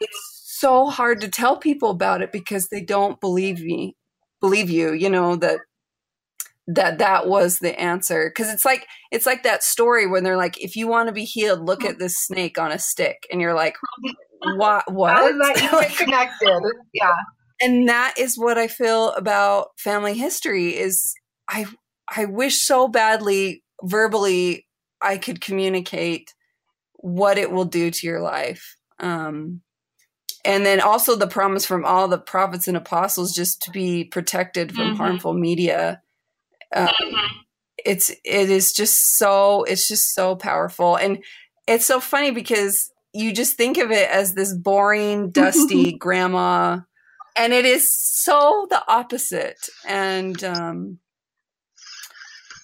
it's 0.00 0.44
so 0.44 0.86
hard 0.86 1.20
to 1.20 1.28
tell 1.28 1.56
people 1.56 1.90
about 1.90 2.22
it 2.22 2.32
because 2.32 2.68
they 2.68 2.80
don't 2.80 3.20
believe 3.20 3.60
me, 3.60 3.96
believe 4.40 4.70
you, 4.70 4.92
you 4.92 5.10
know, 5.10 5.36
that 5.36 5.60
that 6.66 6.98
that 6.98 7.28
was 7.28 7.58
the 7.58 7.78
answer. 7.78 8.30
Because 8.30 8.52
it's 8.52 8.64
like 8.64 8.86
it's 9.10 9.26
like 9.26 9.42
that 9.42 9.62
story 9.62 10.06
when 10.06 10.24
they're 10.24 10.36
like 10.36 10.62
if 10.62 10.76
you 10.76 10.86
want 10.86 11.08
to 11.08 11.12
be 11.12 11.24
healed 11.24 11.66
look 11.66 11.84
at 11.84 11.98
this 11.98 12.16
snake 12.16 12.58
on 12.58 12.72
a 12.72 12.78
stick 12.78 13.26
and 13.30 13.40
you're 13.40 13.54
like 13.54 13.76
what 14.56 14.90
what? 14.92 15.12
how 15.12 15.28
is 15.28 15.38
that 15.38 15.56
even 15.62 16.06
connected. 16.06 16.60
Yeah. 16.92 17.14
and 17.60 17.88
that 17.88 18.14
is 18.18 18.36
what 18.36 18.58
i 18.58 18.68
feel 18.68 19.12
about 19.12 19.68
family 19.78 20.14
history 20.14 20.76
is 20.76 21.14
i 21.48 21.64
i 22.14 22.26
wish 22.26 22.60
so 22.60 22.88
badly 22.88 23.62
verbally 23.84 24.66
i 25.00 25.16
could 25.16 25.40
communicate 25.40 26.34
what 26.96 27.38
it 27.38 27.50
will 27.50 27.64
do 27.64 27.90
to 27.90 28.06
your 28.06 28.20
life 28.20 28.76
um, 29.00 29.62
and 30.44 30.64
then 30.64 30.80
also 30.80 31.16
the 31.16 31.26
promise 31.26 31.64
from 31.64 31.84
all 31.84 32.06
the 32.06 32.18
prophets 32.18 32.68
and 32.68 32.76
apostles 32.76 33.34
just 33.34 33.62
to 33.62 33.70
be 33.70 34.04
protected 34.04 34.74
from 34.74 34.88
mm-hmm. 34.88 34.96
harmful 34.96 35.32
media. 35.32 36.02
Um, 36.74 36.88
mm-hmm. 36.88 37.36
It's 37.84 38.10
it 38.10 38.50
is 38.50 38.72
just 38.72 39.18
so 39.18 39.64
it's 39.64 39.86
just 39.88 40.14
so 40.14 40.36
powerful, 40.36 40.96
and 40.96 41.22
it's 41.66 41.86
so 41.86 42.00
funny 42.00 42.30
because 42.30 42.90
you 43.12 43.32
just 43.32 43.56
think 43.56 43.78
of 43.78 43.90
it 43.90 44.08
as 44.10 44.34
this 44.34 44.54
boring, 44.54 45.30
dusty 45.30 45.92
grandma 45.98 46.80
and 47.36 47.52
it 47.52 47.64
is 47.64 47.92
so 47.92 48.66
the 48.70 48.82
opposite. 48.88 49.68
And 49.86 50.42
um, 50.44 50.98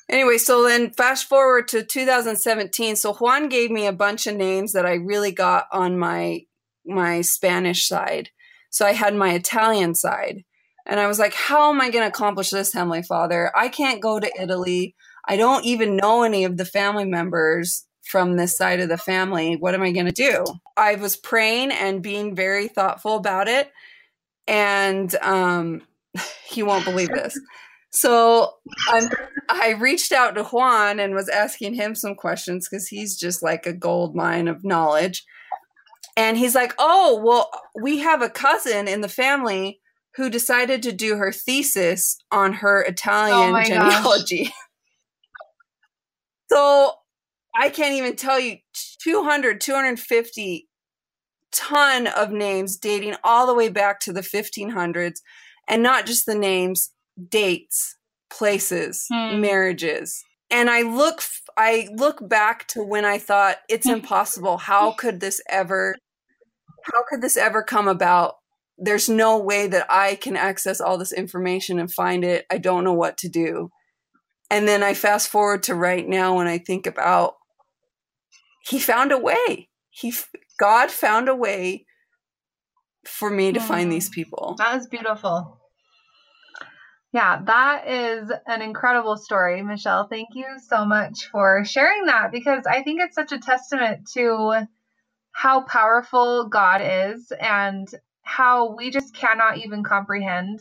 anyway, 0.08 0.38
so 0.38 0.62
then 0.64 0.92
fast 0.92 1.28
forward 1.28 1.68
to 1.68 1.82
2017. 1.82 2.96
So 2.96 3.14
Juan 3.14 3.48
gave 3.48 3.70
me 3.70 3.86
a 3.86 3.92
bunch 3.92 4.26
of 4.26 4.36
names 4.36 4.72
that 4.72 4.86
I 4.86 4.94
really 4.94 5.32
got 5.32 5.66
on 5.72 5.98
my 5.98 6.42
my 6.86 7.20
Spanish 7.20 7.86
side. 7.86 8.30
So 8.70 8.86
I 8.86 8.92
had 8.92 9.14
my 9.14 9.32
Italian 9.32 9.94
side. 9.94 10.44
And 10.86 10.98
I 10.98 11.06
was 11.06 11.18
like, 11.18 11.34
how 11.34 11.70
am 11.70 11.80
I 11.80 11.90
going 11.90 12.04
to 12.04 12.08
accomplish 12.08 12.50
this, 12.50 12.72
Heavenly 12.72 13.02
Father? 13.02 13.52
I 13.56 13.68
can't 13.68 14.00
go 14.00 14.18
to 14.18 14.40
Italy. 14.40 14.94
I 15.26 15.36
don't 15.36 15.64
even 15.64 15.96
know 15.96 16.22
any 16.22 16.44
of 16.44 16.56
the 16.56 16.64
family 16.64 17.04
members 17.04 17.86
from 18.02 18.36
this 18.36 18.56
side 18.56 18.80
of 18.80 18.88
the 18.88 18.98
family. 18.98 19.56
What 19.56 19.74
am 19.74 19.82
I 19.82 19.92
going 19.92 20.06
to 20.06 20.12
do? 20.12 20.44
I 20.76 20.96
was 20.96 21.16
praying 21.16 21.70
and 21.70 22.02
being 22.02 22.34
very 22.34 22.66
thoughtful 22.66 23.16
about 23.16 23.46
it. 23.46 23.70
And 24.48 25.14
um, 25.16 25.82
he 26.44 26.62
won't 26.62 26.84
believe 26.84 27.10
this. 27.10 27.38
So 27.92 28.54
I'm, 28.88 29.08
I 29.48 29.70
reached 29.70 30.12
out 30.12 30.36
to 30.36 30.44
Juan 30.44 31.00
and 31.00 31.14
was 31.14 31.28
asking 31.28 31.74
him 31.74 31.94
some 31.94 32.14
questions 32.14 32.68
because 32.68 32.88
he's 32.88 33.16
just 33.16 33.42
like 33.42 33.66
a 33.66 33.72
gold 33.72 34.14
mine 34.14 34.48
of 34.48 34.64
knowledge. 34.64 35.24
And 36.16 36.36
he's 36.36 36.54
like, 36.54 36.72
Oh, 36.78 37.20
well, 37.22 37.50
we 37.80 37.98
have 37.98 38.22
a 38.22 38.30
cousin 38.30 38.88
in 38.88 39.00
the 39.00 39.08
family 39.08 39.80
who 40.20 40.28
decided 40.28 40.82
to 40.82 40.92
do 40.92 41.16
her 41.16 41.32
thesis 41.32 42.18
on 42.30 42.52
her 42.52 42.82
Italian 42.82 43.56
oh 43.56 43.64
genealogy. 43.64 44.52
so 46.52 46.92
I 47.56 47.70
can't 47.70 47.94
even 47.94 48.16
tell 48.16 48.38
you 48.38 48.58
200, 49.02 49.62
250 49.62 50.68
ton 51.52 52.06
of 52.06 52.30
names 52.30 52.76
dating 52.76 53.16
all 53.24 53.46
the 53.46 53.54
way 53.54 53.70
back 53.70 53.98
to 54.00 54.12
the 54.12 54.20
1500s 54.20 55.20
and 55.66 55.82
not 55.82 56.04
just 56.04 56.26
the 56.26 56.34
names, 56.34 56.90
dates, 57.30 57.96
places, 58.28 59.06
hmm. 59.10 59.40
marriages. 59.40 60.22
And 60.50 60.68
I 60.68 60.82
look 60.82 61.22
I 61.56 61.88
look 61.94 62.28
back 62.28 62.68
to 62.68 62.82
when 62.82 63.06
I 63.06 63.16
thought 63.16 63.56
it's 63.70 63.86
impossible. 63.88 64.58
How 64.58 64.92
could 64.92 65.20
this 65.20 65.40
ever 65.48 65.96
how 66.92 67.04
could 67.08 67.22
this 67.22 67.38
ever 67.38 67.62
come 67.62 67.88
about? 67.88 68.34
There's 68.80 69.08
no 69.08 69.38
way 69.38 69.66
that 69.66 69.86
I 69.90 70.14
can 70.14 70.36
access 70.36 70.80
all 70.80 70.96
this 70.96 71.12
information 71.12 71.78
and 71.78 71.92
find 71.92 72.24
it. 72.24 72.46
I 72.50 72.58
don't 72.58 72.84
know 72.84 72.94
what 72.94 73.18
to 73.18 73.28
do. 73.28 73.70
And 74.50 74.66
then 74.66 74.82
I 74.82 74.94
fast 74.94 75.28
forward 75.28 75.62
to 75.64 75.74
right 75.74 76.06
now 76.06 76.36
when 76.36 76.46
I 76.46 76.58
think 76.58 76.86
about 76.86 77.34
he 78.66 78.78
found 78.78 79.12
a 79.12 79.18
way. 79.18 79.68
He 79.90 80.14
God 80.58 80.90
found 80.90 81.28
a 81.28 81.34
way 81.34 81.86
for 83.06 83.30
me 83.30 83.52
to 83.52 83.60
mm. 83.60 83.64
find 83.64 83.90
these 83.90 84.08
people. 84.08 84.56
That 84.58 84.76
is 84.76 84.86
beautiful. 84.86 85.58
Yeah, 87.12 87.40
that 87.44 87.88
is 87.88 88.30
an 88.46 88.62
incredible 88.62 89.16
story, 89.16 89.62
Michelle. 89.62 90.06
Thank 90.06 90.28
you 90.34 90.46
so 90.64 90.84
much 90.84 91.26
for 91.32 91.64
sharing 91.64 92.06
that 92.06 92.30
because 92.30 92.66
I 92.66 92.82
think 92.82 93.00
it's 93.00 93.16
such 93.16 93.32
a 93.32 93.38
testament 93.38 94.08
to 94.14 94.66
how 95.32 95.62
powerful 95.62 96.48
God 96.48 96.82
is 96.82 97.32
and 97.32 97.88
how 98.36 98.74
we 98.76 98.90
just 98.90 99.14
cannot 99.14 99.58
even 99.58 99.82
comprehend 99.82 100.60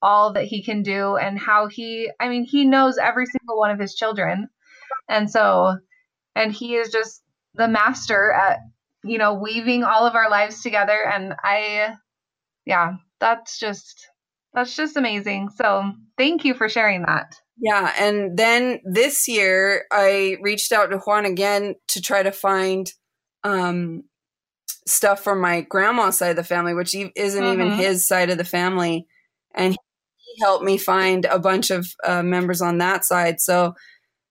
all 0.00 0.32
that 0.32 0.44
he 0.44 0.62
can 0.62 0.82
do 0.82 1.16
and 1.16 1.38
how 1.38 1.66
he 1.66 2.10
I 2.20 2.28
mean 2.28 2.44
he 2.44 2.64
knows 2.64 2.98
every 2.98 3.26
single 3.26 3.58
one 3.58 3.70
of 3.70 3.78
his 3.78 3.94
children. 3.94 4.48
And 5.08 5.30
so 5.30 5.76
and 6.34 6.52
he 6.52 6.74
is 6.76 6.90
just 6.90 7.22
the 7.54 7.68
master 7.68 8.32
at 8.32 8.58
you 9.04 9.18
know 9.18 9.34
weaving 9.34 9.84
all 9.84 10.06
of 10.06 10.14
our 10.14 10.30
lives 10.30 10.62
together 10.62 10.98
and 11.04 11.34
I 11.42 11.94
yeah, 12.64 12.94
that's 13.20 13.58
just 13.58 14.08
that's 14.54 14.76
just 14.76 14.96
amazing. 14.96 15.50
So, 15.56 15.92
thank 16.18 16.44
you 16.44 16.54
for 16.54 16.68
sharing 16.68 17.02
that. 17.02 17.34
Yeah, 17.58 17.92
and 17.98 18.36
then 18.36 18.80
this 18.84 19.28
year 19.28 19.84
I 19.90 20.36
reached 20.40 20.72
out 20.72 20.90
to 20.90 20.98
Juan 20.98 21.24
again 21.24 21.76
to 21.88 22.00
try 22.00 22.22
to 22.22 22.32
find 22.32 22.90
um, 23.44 24.04
stuff 24.86 25.22
from 25.22 25.40
my 25.40 25.62
grandma's 25.62 26.18
side 26.18 26.30
of 26.30 26.36
the 26.36 26.44
family, 26.44 26.74
which 26.74 26.94
isn't 26.94 27.14
mm-hmm. 27.16 27.52
even 27.52 27.72
his 27.72 28.06
side 28.06 28.30
of 28.30 28.38
the 28.38 28.44
family. 28.44 29.06
And 29.54 29.76
he 30.16 30.40
helped 30.40 30.64
me 30.64 30.78
find 30.78 31.24
a 31.26 31.38
bunch 31.38 31.70
of 31.70 31.86
uh, 32.04 32.22
members 32.22 32.62
on 32.62 32.78
that 32.78 33.04
side. 33.04 33.40
So 33.40 33.74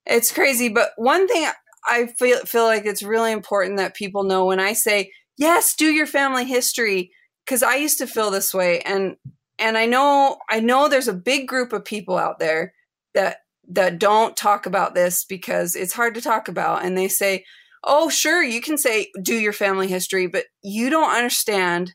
it's 0.06 0.32
crazy. 0.32 0.70
But 0.70 0.92
one 0.98 1.28
thing 1.28 1.48
I 1.90 2.08
feel, 2.08 2.40
feel 2.40 2.66
like 2.66 2.86
it's 2.86 3.04
really 3.04 3.32
important 3.32 3.78
that 3.78 3.96
people 3.96 4.24
know 4.24 4.46
when 4.46 4.60
I 4.60 4.74
say, 4.74 5.12
yes, 5.38 5.76
do 5.76 5.86
your 5.86 6.08
family 6.08 6.46
history, 6.46 7.12
because 7.46 7.64
I 7.64 7.76
used 7.76 7.98
to 8.00 8.08
feel 8.08 8.32
this 8.32 8.54
way. 8.54 8.82
And 8.82 9.16
and 9.58 9.78
I 9.78 9.86
know 9.86 10.38
I 10.50 10.60
know 10.60 10.88
there's 10.88 11.08
a 11.08 11.14
big 11.14 11.48
group 11.48 11.72
of 11.72 11.86
people 11.86 12.18
out 12.18 12.40
there 12.40 12.74
that 13.14 13.38
that 13.70 14.00
don't 14.00 14.36
talk 14.36 14.66
about 14.66 14.96
this 14.96 15.24
because 15.24 15.76
it's 15.76 15.94
hard 15.94 16.16
to 16.16 16.22
talk 16.22 16.48
about 16.48 16.84
and 16.84 16.98
they 16.98 17.08
say 17.08 17.46
oh, 17.84 18.10
sure, 18.10 18.44
you 18.44 18.62
can 18.62 18.78
say, 18.78 19.12
do 19.22 19.36
your 19.36 19.54
family 19.54 19.88
history, 19.88 20.28
but 20.28 20.46
you 20.62 20.90
don't 20.90 21.16
understand 21.16 21.94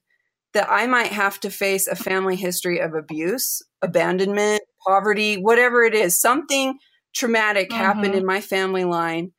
that 0.52 0.71
I 0.71 0.87
might 0.87 1.12
have 1.12 1.38
to 1.40 1.50
face 1.50 1.87
a 1.87 1.95
family 1.95 2.35
history 2.35 2.78
of 2.78 2.95
abuse, 2.95 3.62
abandonment, 3.83 4.62
poverty, 4.87 5.37
whatever 5.37 5.85
it 5.85 5.95
is. 5.95 6.21
Something 6.21 6.78
traumatic 7.14 7.71
mm-hmm. 7.71 7.78
happened 7.78 8.14
in 8.14 8.25
my 8.25 8.40
family 8.40 8.85
line. 8.85 9.33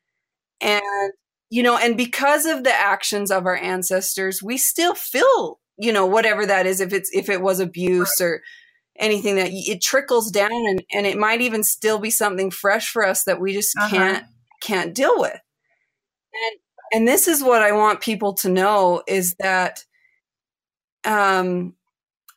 And, 0.61 1.11
you 1.49 1.63
know, 1.63 1.77
and 1.77 1.97
because 1.97 2.45
of 2.45 2.63
the 2.63 2.73
actions 2.73 3.31
of 3.31 3.45
our 3.45 3.57
ancestors, 3.57 4.43
we 4.43 4.57
still 4.57 4.93
feel, 4.93 5.59
you 5.77 5.91
know, 5.91 6.05
whatever 6.05 6.45
that 6.45 6.65
is, 6.65 6.79
if 6.81 6.93
it's, 6.93 7.09
if 7.13 7.29
it 7.29 7.41
was 7.41 7.59
abuse 7.59 8.13
right. 8.19 8.25
or 8.27 8.41
anything 8.99 9.35
that 9.35 9.49
it 9.51 9.81
trickles 9.81 10.31
down 10.31 10.51
and, 10.51 10.83
and 10.93 11.05
it 11.05 11.17
might 11.17 11.41
even 11.41 11.63
still 11.63 11.99
be 11.99 12.09
something 12.09 12.51
fresh 12.51 12.89
for 12.89 13.05
us 13.05 13.23
that 13.23 13.39
we 13.39 13.53
just 13.53 13.75
uh-huh. 13.77 13.89
can't, 13.89 14.25
can't 14.61 14.95
deal 14.95 15.19
with. 15.19 15.39
And 16.45 16.59
and 16.93 17.07
this 17.07 17.27
is 17.27 17.43
what 17.43 17.61
I 17.61 17.73
want 17.73 18.01
people 18.01 18.33
to 18.35 18.49
know 18.49 19.03
is 19.07 19.35
that 19.39 19.83
um 21.03 21.73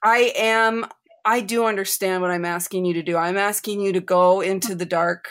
I 0.03 0.33
am 0.37 0.87
I 1.25 1.41
do 1.41 1.67
understand 1.67 2.23
what 2.23 2.31
I'm 2.31 2.45
asking 2.45 2.85
you 2.85 2.95
to 2.95 3.03
do. 3.03 3.17
I'm 3.17 3.37
asking 3.37 3.81
you 3.81 3.93
to 3.93 4.01
go 4.01 4.41
into 4.41 4.75
the 4.75 4.87
dark 4.87 5.29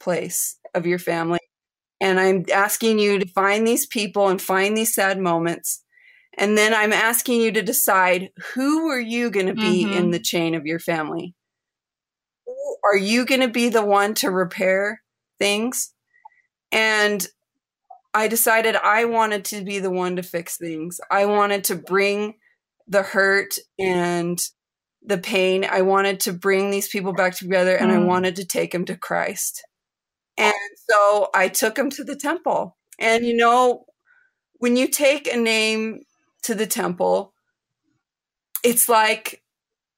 place 0.00 0.56
of 0.74 0.86
your 0.86 0.98
family 0.98 1.40
and 2.00 2.20
I'm 2.20 2.44
asking 2.52 2.98
you 2.98 3.18
to 3.18 3.28
find 3.28 3.66
these 3.66 3.86
people 3.86 4.28
and 4.28 4.40
find 4.40 4.76
these 4.76 4.94
sad 4.94 5.18
moments. 5.18 5.82
And 6.38 6.56
then 6.56 6.74
I'm 6.74 6.92
asking 6.92 7.40
you 7.40 7.50
to 7.52 7.62
decide 7.62 8.30
who 8.54 8.88
are 8.90 9.00
you 9.00 9.30
going 9.30 9.46
to 9.46 9.54
be 9.54 9.84
mm-hmm. 9.84 9.94
in 9.94 10.10
the 10.10 10.18
chain 10.18 10.54
of 10.54 10.66
your 10.66 10.78
family? 10.78 11.34
Are 12.84 12.96
you 12.96 13.24
going 13.24 13.40
to 13.40 13.48
be 13.48 13.70
the 13.70 13.84
one 13.84 14.14
to 14.14 14.30
repair 14.30 15.02
things? 15.38 15.92
And 16.70 17.26
I 18.16 18.28
decided 18.28 18.76
I 18.76 19.04
wanted 19.04 19.44
to 19.46 19.62
be 19.62 19.78
the 19.78 19.90
one 19.90 20.16
to 20.16 20.22
fix 20.22 20.56
things. 20.56 21.02
I 21.10 21.26
wanted 21.26 21.64
to 21.64 21.74
bring 21.74 22.36
the 22.88 23.02
hurt 23.02 23.58
and 23.78 24.40
the 25.02 25.18
pain. 25.18 25.66
I 25.70 25.82
wanted 25.82 26.20
to 26.20 26.32
bring 26.32 26.70
these 26.70 26.88
people 26.88 27.12
back 27.12 27.34
together 27.34 27.76
and 27.76 27.90
mm. 27.90 27.94
I 27.94 27.98
wanted 27.98 28.36
to 28.36 28.46
take 28.46 28.72
them 28.72 28.86
to 28.86 28.96
Christ. 28.96 29.62
And 30.38 30.54
so 30.88 31.28
I 31.34 31.48
took 31.48 31.74
them 31.74 31.90
to 31.90 32.04
the 32.04 32.16
temple. 32.16 32.78
And 32.98 33.26
you 33.26 33.36
know, 33.36 33.84
when 34.60 34.76
you 34.76 34.88
take 34.88 35.30
a 35.30 35.36
name 35.36 36.00
to 36.44 36.54
the 36.54 36.66
temple, 36.66 37.34
it's 38.64 38.88
like 38.88 39.42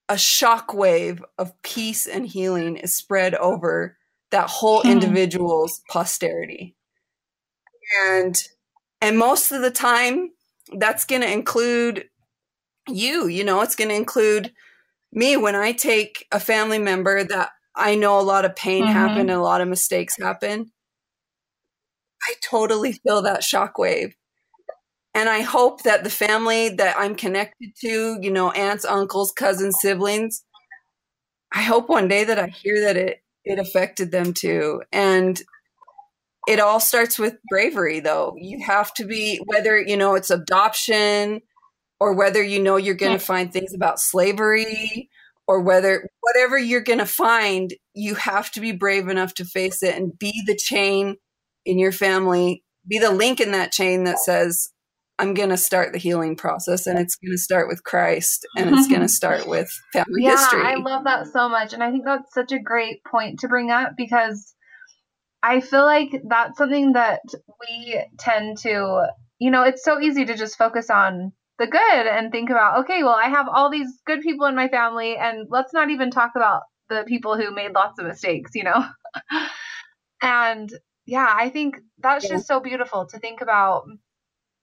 a 0.09 0.15
shockwave 0.15 1.23
of 1.39 1.53
peace 1.63 2.09
and 2.09 2.27
healing 2.27 2.79
is 2.79 2.97
spread 2.97 3.37
over 3.37 3.97
that 4.33 4.51
whole 4.51 4.83
hmm. 4.83 4.91
individual's 4.91 5.83
posterity 5.89 6.75
and 8.07 8.43
and 9.01 9.19
most 9.19 9.53
of 9.53 9.63
the 9.63 9.71
time 9.71 10.31
that's 10.79 11.05
going 11.05 11.23
to 11.23 11.33
include 11.33 12.05
you 12.89 13.27
you 13.27 13.45
know 13.45 13.61
it's 13.61 13.77
going 13.77 13.89
to 13.89 13.95
include 13.95 14.53
me 15.13 15.37
when 15.37 15.55
i 15.55 15.73
take 15.73 16.27
a 16.33 16.41
family 16.41 16.79
member 16.79 17.25
that 17.25 17.51
i 17.77 17.95
know 17.95 18.19
a 18.19 18.23
lot 18.23 18.45
of 18.45 18.57
pain 18.57 18.85
mm-hmm. 18.85 18.93
happened 18.93 19.31
and 19.31 19.39
a 19.39 19.43
lot 19.43 19.61
of 19.61 19.69
mistakes 19.69 20.15
happen. 20.21 20.71
I 22.29 22.35
totally 22.43 22.93
feel 22.93 23.23
that 23.23 23.41
shockwave. 23.41 24.13
And 25.15 25.29
i 25.29 25.41
hope 25.41 25.83
that 25.83 26.05
the 26.05 26.11
family 26.11 26.69
that 26.69 26.97
i'm 26.99 27.15
connected 27.15 27.71
to 27.81 28.19
you 28.21 28.31
know 28.31 28.51
aunts 28.53 28.85
uncles 28.85 29.33
cousins 29.33 29.77
siblings 29.81 30.45
i 31.53 31.63
hope 31.63 31.89
one 31.89 32.09
day 32.09 32.25
that 32.25 32.39
i 32.39 32.47
hear 32.47 32.81
that 32.83 32.97
it 32.97 33.23
it 33.49 33.59
affected 33.59 34.11
them 34.11 34.33
too. 34.35 34.83
And 34.93 35.41
it 36.47 36.61
all 36.61 36.81
starts 36.81 37.19
with 37.19 37.37
bravery 37.51 38.01
though 38.01 38.35
you 38.39 38.63
have 38.65 38.93
to 38.95 39.05
be 39.05 39.41
whether 39.47 39.81
you 39.81 39.97
know 39.97 40.15
it's 40.15 40.31
adoption 40.31 41.41
or 42.01 42.15
whether 42.15 42.43
you 42.43 42.61
know 42.61 42.77
you're 42.77 42.95
going 42.95 43.13
to 43.13 43.25
find 43.25 43.53
things 43.53 43.75
about 43.75 43.99
slavery 43.99 45.09
or 45.47 45.61
whether 45.61 46.09
whatever 46.21 46.59
you're 46.59 46.81
going 46.81 46.99
to 46.99 47.07
find 47.07 47.75
you 47.95 48.15
have 48.15 48.51
to 48.51 48.61
be 48.61 48.73
brave 48.73 49.09
enough 49.09 49.35
to 49.35 49.45
face 49.45 49.83
it 49.83 49.97
and 49.97 50.19
be 50.19 50.43
the 50.47 50.57
chain 50.57 51.17
in 51.65 51.79
your 51.79 51.93
family 51.93 52.63
be 52.87 52.99
the 52.99 53.13
link 53.13 53.41
in 53.41 53.53
that 53.53 53.73
chain 53.73 54.05
that 54.05 54.19
says 54.19 54.71
I'm 55.19 55.35
going 55.35 55.49
to 55.49 55.57
start 55.57 55.93
the 55.93 55.99
healing 55.99 56.37
process 56.37 56.87
and 56.87 56.99
it's 56.99 57.17
going 57.17 57.33
to 57.33 57.39
start 57.39 57.67
with 57.67 57.83
Christ 57.83 58.47
and 58.57 58.71
it's 58.75 58.87
going 58.87 59.01
to 59.03 59.09
start 59.09 59.49
with 59.49 59.69
family 59.93 60.23
yeah, 60.23 60.37
history. 60.37 60.63
I 60.63 60.77
love 60.77 61.05
that 61.05 61.27
so 61.27 61.49
much. 61.49 61.73
And 61.73 61.83
I 61.83 61.91
think 61.91 62.05
that's 62.05 62.33
such 62.33 62.53
a 62.53 62.59
great 62.61 63.03
point 63.05 63.41
to 63.41 63.49
bring 63.49 63.71
up 63.71 63.95
because 63.97 64.55
I 65.43 65.61
feel 65.61 65.85
like 65.85 66.11
that's 66.29 66.59
something 66.59 66.93
that 66.93 67.21
we 67.61 68.03
tend 68.19 68.59
to, 68.59 69.07
you 69.39 69.51
know, 69.51 69.63
it's 69.63 69.85
so 69.85 70.01
easy 70.01 70.25
to 70.25 70.37
just 70.37 70.59
focus 70.59 70.91
on 70.91 71.33
the 71.59 71.67
good 71.67 72.07
and 72.07 72.31
think 72.31 72.51
about, 72.51 72.81
okay, 72.81 73.03
well, 73.03 73.15
I 73.15 73.29
have 73.29 73.47
all 73.49 73.71
these 73.71 74.01
good 74.07 74.21
people 74.21 74.47
in 74.47 74.57
my 74.57 74.69
family 74.69 75.17
and 75.17 75.47
let's 75.51 75.73
not 75.73 75.91
even 75.91 76.11
talk 76.11 76.33
about 76.37 76.63
the 76.89 77.05
people 77.07 77.37
who 77.37 77.55
made 77.55 77.73
lots 77.73 77.99
of 77.99 78.07
mistakes, 78.07 78.53
you 78.55 78.65
know? 78.65 78.85
and 80.23 80.71
yeah, 81.07 81.33
I 81.37 81.51
think 81.51 81.77
that's 81.99 82.25
yeah. 82.25 82.37
just 82.37 82.47
so 82.47 82.61
beautiful 82.61 83.07
to 83.07 83.19
think 83.19 83.41
about 83.41 83.85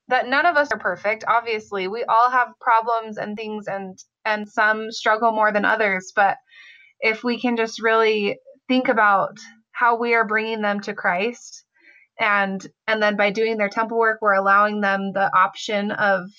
that 0.08 0.28
none 0.28 0.46
of 0.46 0.56
us 0.56 0.72
are 0.72 0.80
perfect 0.80 1.24
obviously 1.28 1.88
we 1.88 2.04
all 2.04 2.30
have 2.30 2.50
problems 2.62 3.18
and 3.18 3.36
things 3.36 3.68
and 3.68 3.98
and 4.24 4.48
some 4.48 4.92
struggle 4.92 5.32
more 5.32 5.52
than 5.52 5.66
others 5.66 6.12
but 6.16 6.38
if 7.00 7.24
we 7.24 7.40
can 7.40 7.58
just 7.58 7.82
really 7.82 8.38
think 8.68 8.88
about 8.88 9.38
how 9.76 9.98
we 9.98 10.14
are 10.14 10.26
bringing 10.26 10.62
them 10.62 10.80
to 10.82 10.94
Christ. 10.94 11.64
And 12.20 12.66
and 12.88 13.02
then 13.02 13.18
by 13.18 13.32
doing 13.32 13.58
their 13.58 13.70
temple 13.70 13.98
work 13.98 14.20
we're 14.22 14.34
allowing 14.34 14.80
them 14.82 15.12
the 15.14 15.30
option 15.38 15.92
of 15.92 16.30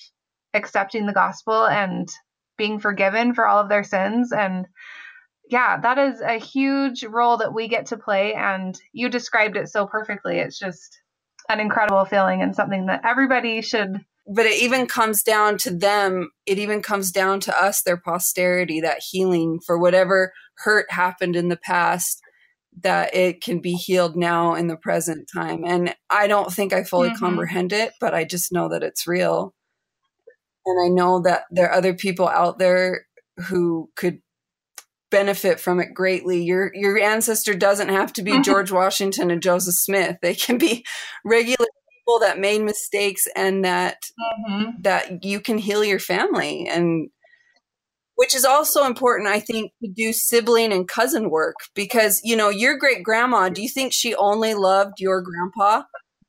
accepting 0.53 1.05
the 1.05 1.13
gospel 1.13 1.67
and 1.67 2.09
being 2.57 2.79
forgiven 2.79 3.35
for 3.35 3.47
all 3.47 3.61
of 3.61 3.69
their 3.69 3.83
sins. 3.83 4.31
And 4.31 4.65
yeah 5.49 5.79
that 5.79 5.99
is 5.99 6.19
a 6.19 6.39
huge 6.39 7.03
role 7.03 7.37
that 7.37 7.53
we 7.53 7.67
get 7.67 7.87
to 7.87 7.97
play. 7.97 8.33
And 8.33 8.79
you 8.91 9.07
described 9.09 9.55
it 9.55 9.69
so 9.69 9.85
perfectly. 9.85 10.39
It's 10.39 10.57
just 10.57 10.97
an 11.47 11.59
incredible 11.59 12.05
feeling 12.05 12.41
and 12.41 12.55
something 12.55 12.87
that 12.87 13.01
everybody 13.05 13.61
should 13.61 14.03
but 14.27 14.45
it 14.45 14.61
even 14.61 14.87
comes 14.87 15.23
down 15.23 15.57
to 15.59 15.71
them. 15.71 16.31
It 16.45 16.59
even 16.59 16.81
comes 16.81 17.11
down 17.11 17.39
to 17.41 17.57
us 17.57 17.81
their 17.81 17.95
posterity 17.95 18.81
that 18.81 19.01
healing 19.09 19.59
for 19.65 19.77
whatever 19.77 20.33
hurt 20.57 20.91
happened 20.91 21.37
in 21.37 21.47
the 21.47 21.55
past 21.57 22.21
that 22.83 23.13
it 23.15 23.41
can 23.41 23.59
be 23.59 23.73
healed 23.73 24.15
now 24.15 24.53
in 24.53 24.67
the 24.67 24.77
present 24.77 25.29
time 25.33 25.63
and 25.65 25.95
i 26.09 26.27
don't 26.27 26.51
think 26.51 26.73
i 26.73 26.83
fully 26.83 27.09
mm-hmm. 27.09 27.19
comprehend 27.19 27.73
it 27.73 27.93
but 27.99 28.13
i 28.13 28.23
just 28.23 28.51
know 28.51 28.69
that 28.69 28.83
it's 28.83 29.07
real 29.07 29.53
and 30.65 30.85
i 30.85 30.87
know 30.93 31.21
that 31.21 31.43
there 31.51 31.67
are 31.67 31.73
other 31.73 31.93
people 31.93 32.27
out 32.27 32.59
there 32.59 33.05
who 33.47 33.89
could 33.95 34.19
benefit 35.09 35.59
from 35.59 35.79
it 35.79 35.93
greatly. 35.93 36.43
Your 36.43 36.71
your 36.73 36.99
ancestor 36.99 37.53
doesn't 37.53 37.89
have 37.89 38.13
to 38.13 38.23
be 38.23 38.31
mm-hmm. 38.31 38.41
George 38.41 38.71
Washington 38.71 39.31
and 39.31 39.41
Joseph 39.41 39.75
Smith. 39.75 40.17
They 40.21 40.35
can 40.35 40.57
be 40.57 40.85
regular 41.23 41.67
people 41.97 42.19
that 42.19 42.39
made 42.39 42.61
mistakes 42.61 43.27
and 43.35 43.65
that 43.65 43.97
mm-hmm. 44.49 44.81
that 44.81 45.23
you 45.23 45.39
can 45.39 45.57
heal 45.57 45.83
your 45.83 45.99
family 45.99 46.67
and 46.67 47.09
which 48.17 48.35
is 48.35 48.43
also 48.43 48.83
important 48.83 49.29
I 49.29 49.39
think 49.39 49.71
to 49.81 49.89
do 49.89 50.11
sibling 50.11 50.73
and 50.73 50.87
cousin 50.87 51.29
work 51.29 51.55
because 51.73 52.19
you 52.23 52.35
know 52.35 52.49
your 52.49 52.77
great 52.77 53.03
grandma, 53.03 53.47
do 53.47 53.61
you 53.61 53.69
think 53.69 53.93
she 53.93 54.13
only 54.15 54.53
loved 54.53 54.99
your 54.99 55.21
grandpa? 55.21 55.83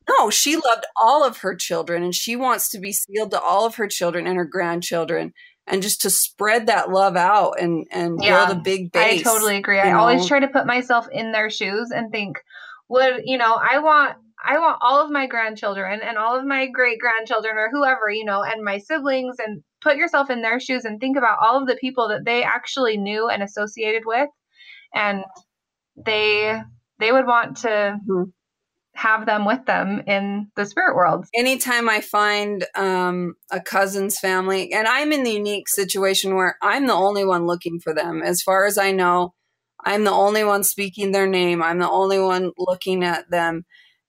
No, 0.07 0.29
she 0.29 0.55
loved 0.55 0.85
all 0.99 1.25
of 1.25 1.39
her 1.39 1.55
children 1.55 2.03
and 2.03 2.15
she 2.15 2.35
wants 2.35 2.69
to 2.69 2.79
be 2.79 2.93
sealed 2.93 3.31
to 3.31 3.41
all 3.41 3.65
of 3.65 3.75
her 3.75 3.87
children 3.87 4.25
and 4.25 4.37
her 4.37 4.45
grandchildren 4.45 5.33
and 5.67 5.81
just 5.81 6.01
to 6.01 6.09
spread 6.09 6.67
that 6.67 6.89
love 6.89 7.15
out 7.15 7.59
and 7.59 7.87
and 7.91 8.19
yeah, 8.21 8.45
build 8.45 8.57
a 8.57 8.61
big 8.61 8.91
base. 8.91 9.21
I 9.21 9.23
totally 9.23 9.57
agree. 9.57 9.79
I 9.79 9.91
know? 9.91 9.99
always 9.99 10.27
try 10.27 10.39
to 10.39 10.47
put 10.47 10.67
myself 10.67 11.07
in 11.11 11.31
their 11.31 11.49
shoes 11.49 11.89
and 11.91 12.11
think, 12.11 12.39
would 12.87 13.21
you 13.25 13.37
know, 13.39 13.55
I 13.55 13.79
want 13.79 14.15
I 14.43 14.59
want 14.59 14.77
all 14.81 15.03
of 15.03 15.11
my 15.11 15.25
grandchildren 15.25 16.01
and 16.03 16.17
all 16.17 16.37
of 16.37 16.45
my 16.45 16.67
great 16.67 16.99
grandchildren 16.99 17.57
or 17.57 17.69
whoever, 17.71 18.09
you 18.09 18.25
know, 18.25 18.43
and 18.43 18.63
my 18.63 18.77
siblings 18.77 19.37
and 19.39 19.63
put 19.81 19.97
yourself 19.97 20.29
in 20.29 20.41
their 20.41 20.59
shoes 20.59 20.85
and 20.85 20.99
think 20.99 21.17
about 21.17 21.39
all 21.41 21.59
of 21.59 21.67
the 21.67 21.75
people 21.75 22.09
that 22.09 22.25
they 22.25 22.43
actually 22.43 22.97
knew 22.97 23.29
and 23.29 23.43
associated 23.43 24.03
with 24.05 24.29
and 24.93 25.23
they 25.95 26.61
they 26.99 27.11
would 27.11 27.25
want 27.25 27.57
to 27.57 27.67
mm-hmm 27.67 28.23
have 28.99 29.25
them 29.25 29.45
with 29.45 29.65
them 29.65 30.01
in 30.07 30.51
the 30.57 30.65
spirit 30.65 30.95
world. 30.95 31.25
Anytime 31.33 31.87
I 31.87 32.01
find 32.01 32.65
um, 32.75 33.35
a 33.49 33.61
cousin's 33.61 34.19
family, 34.19 34.73
and 34.73 34.87
I'm 34.87 35.13
in 35.13 35.23
the 35.23 35.31
unique 35.31 35.69
situation 35.69 36.35
where 36.35 36.57
I'm 36.61 36.85
the 36.85 36.93
only 36.93 37.23
one 37.23 37.45
looking 37.45 37.79
for 37.79 37.93
them. 37.93 38.21
As 38.21 38.41
far 38.41 38.65
as 38.65 38.77
I 38.77 38.91
know, 38.91 39.33
I'm 39.85 40.03
the 40.03 40.11
only 40.11 40.43
one 40.43 40.63
speaking 40.63 41.11
their 41.11 41.27
name, 41.27 41.63
I'm 41.63 41.79
the 41.79 41.89
only 41.89 42.19
one 42.19 42.51
looking 42.57 43.03
at 43.03 43.29
them. 43.31 43.63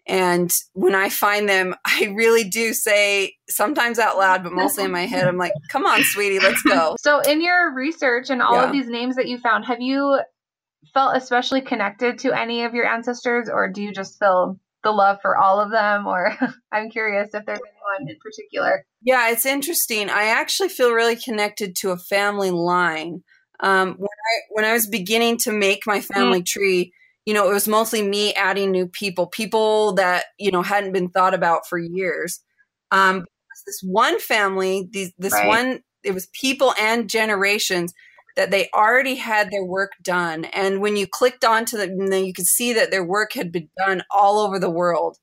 And 0.07 0.51
when 0.73 0.95
I 0.95 1.09
find 1.09 1.49
them, 1.49 1.75
I 1.85 2.13
really 2.15 2.45
do 2.45 2.73
say 2.73 3.35
sometimes 3.49 3.99
out 3.99 4.19
loud, 4.19 4.43
but 4.43 4.53
mostly 4.53 4.85
in 4.85 4.91
my 4.91 5.07
head, 5.07 5.27
I'm 5.27 5.39
like, 5.39 5.53
come 5.71 5.87
on, 5.87 6.03
sweetie, 6.03 6.41
let's 6.41 6.63
go. 6.63 6.97
So, 7.01 7.21
in 7.21 7.43
your 7.43 7.75
research 7.75 8.31
and 8.31 8.43
all 8.43 8.55
yeah. 8.55 8.67
of 8.67 8.73
these 8.73 8.89
names 8.89 9.17
that 9.17 9.27
you 9.27 9.39
found, 9.39 9.65
have 9.67 9.81
you 9.81 10.21
felt 10.93 11.17
especially 11.17 11.61
connected 11.61 12.19
to 12.21 12.33
any 12.33 12.65
of 12.65 12.75
your 12.75 12.87
ancestors, 12.87 13.49
or 13.49 13.69
do 13.69 13.83
you 13.83 13.93
just 13.93 14.19
feel 14.19 14.59
the 14.83 14.91
love 14.91 15.19
for 15.21 15.37
all 15.37 15.61
of 15.61 15.71
them 15.71 16.07
or 16.07 16.37
i'm 16.73 16.91
curious 16.91 17.29
if 17.35 17.45
there's 17.45 17.59
anyone 17.59 18.11
in 18.11 18.17
particular 18.21 18.85
yeah 19.03 19.31
it's 19.31 19.47
interesting 19.47 20.09
i 20.09 20.25
actually 20.25 20.69
feel 20.69 20.93
really 20.93 21.17
connected 21.17 21.77
to 21.77 21.91
a 21.91 21.97
family 21.97 22.51
line 22.51 23.23
um, 23.61 23.95
when, 23.99 24.09
I, 24.09 24.41
when 24.51 24.65
i 24.65 24.73
was 24.73 24.87
beginning 24.87 25.37
to 25.39 25.53
make 25.53 25.87
my 25.87 26.01
family 26.01 26.41
mm. 26.41 26.47
tree 26.47 26.93
you 27.27 27.35
know 27.35 27.49
it 27.51 27.55
was 27.55 27.69
mostly 27.69 28.03
me 28.03 28.33
adding 28.35 28.71
new 28.71 28.87
people 28.87 29.27
people 29.27 29.93
that 29.95 30.27
you 30.39 30.51
know 30.51 30.63
hadn't 30.63 30.93
been 30.93 31.11
thought 31.11 31.35
about 31.35 31.67
for 31.69 31.79
years 31.79 32.41
um, 32.93 33.25
this 33.67 33.81
one 33.85 34.19
family 34.19 34.89
these, 34.91 35.13
this 35.19 35.33
right. 35.33 35.47
one 35.47 35.81
it 36.03 36.13
was 36.13 36.29
people 36.33 36.75
and 36.79 37.11
generations 37.11 37.93
that 38.37 38.51
they 38.51 38.69
already 38.75 39.17
had 39.17 39.51
their 39.51 39.65
work 39.65 39.93
done. 40.03 40.45
And 40.47 40.81
when 40.81 40.97
you 40.97 41.07
clicked 41.07 41.45
onto 41.45 41.77
them, 41.77 42.07
then 42.07 42.25
you 42.25 42.33
could 42.33 42.47
see 42.47 42.73
that 42.73 42.91
their 42.91 43.05
work 43.05 43.33
had 43.35 43.53
been 43.53 43.69
done 43.79 44.03
all 44.11 44.39
over 44.39 44.59
the 44.59 44.71
world. 44.71 45.19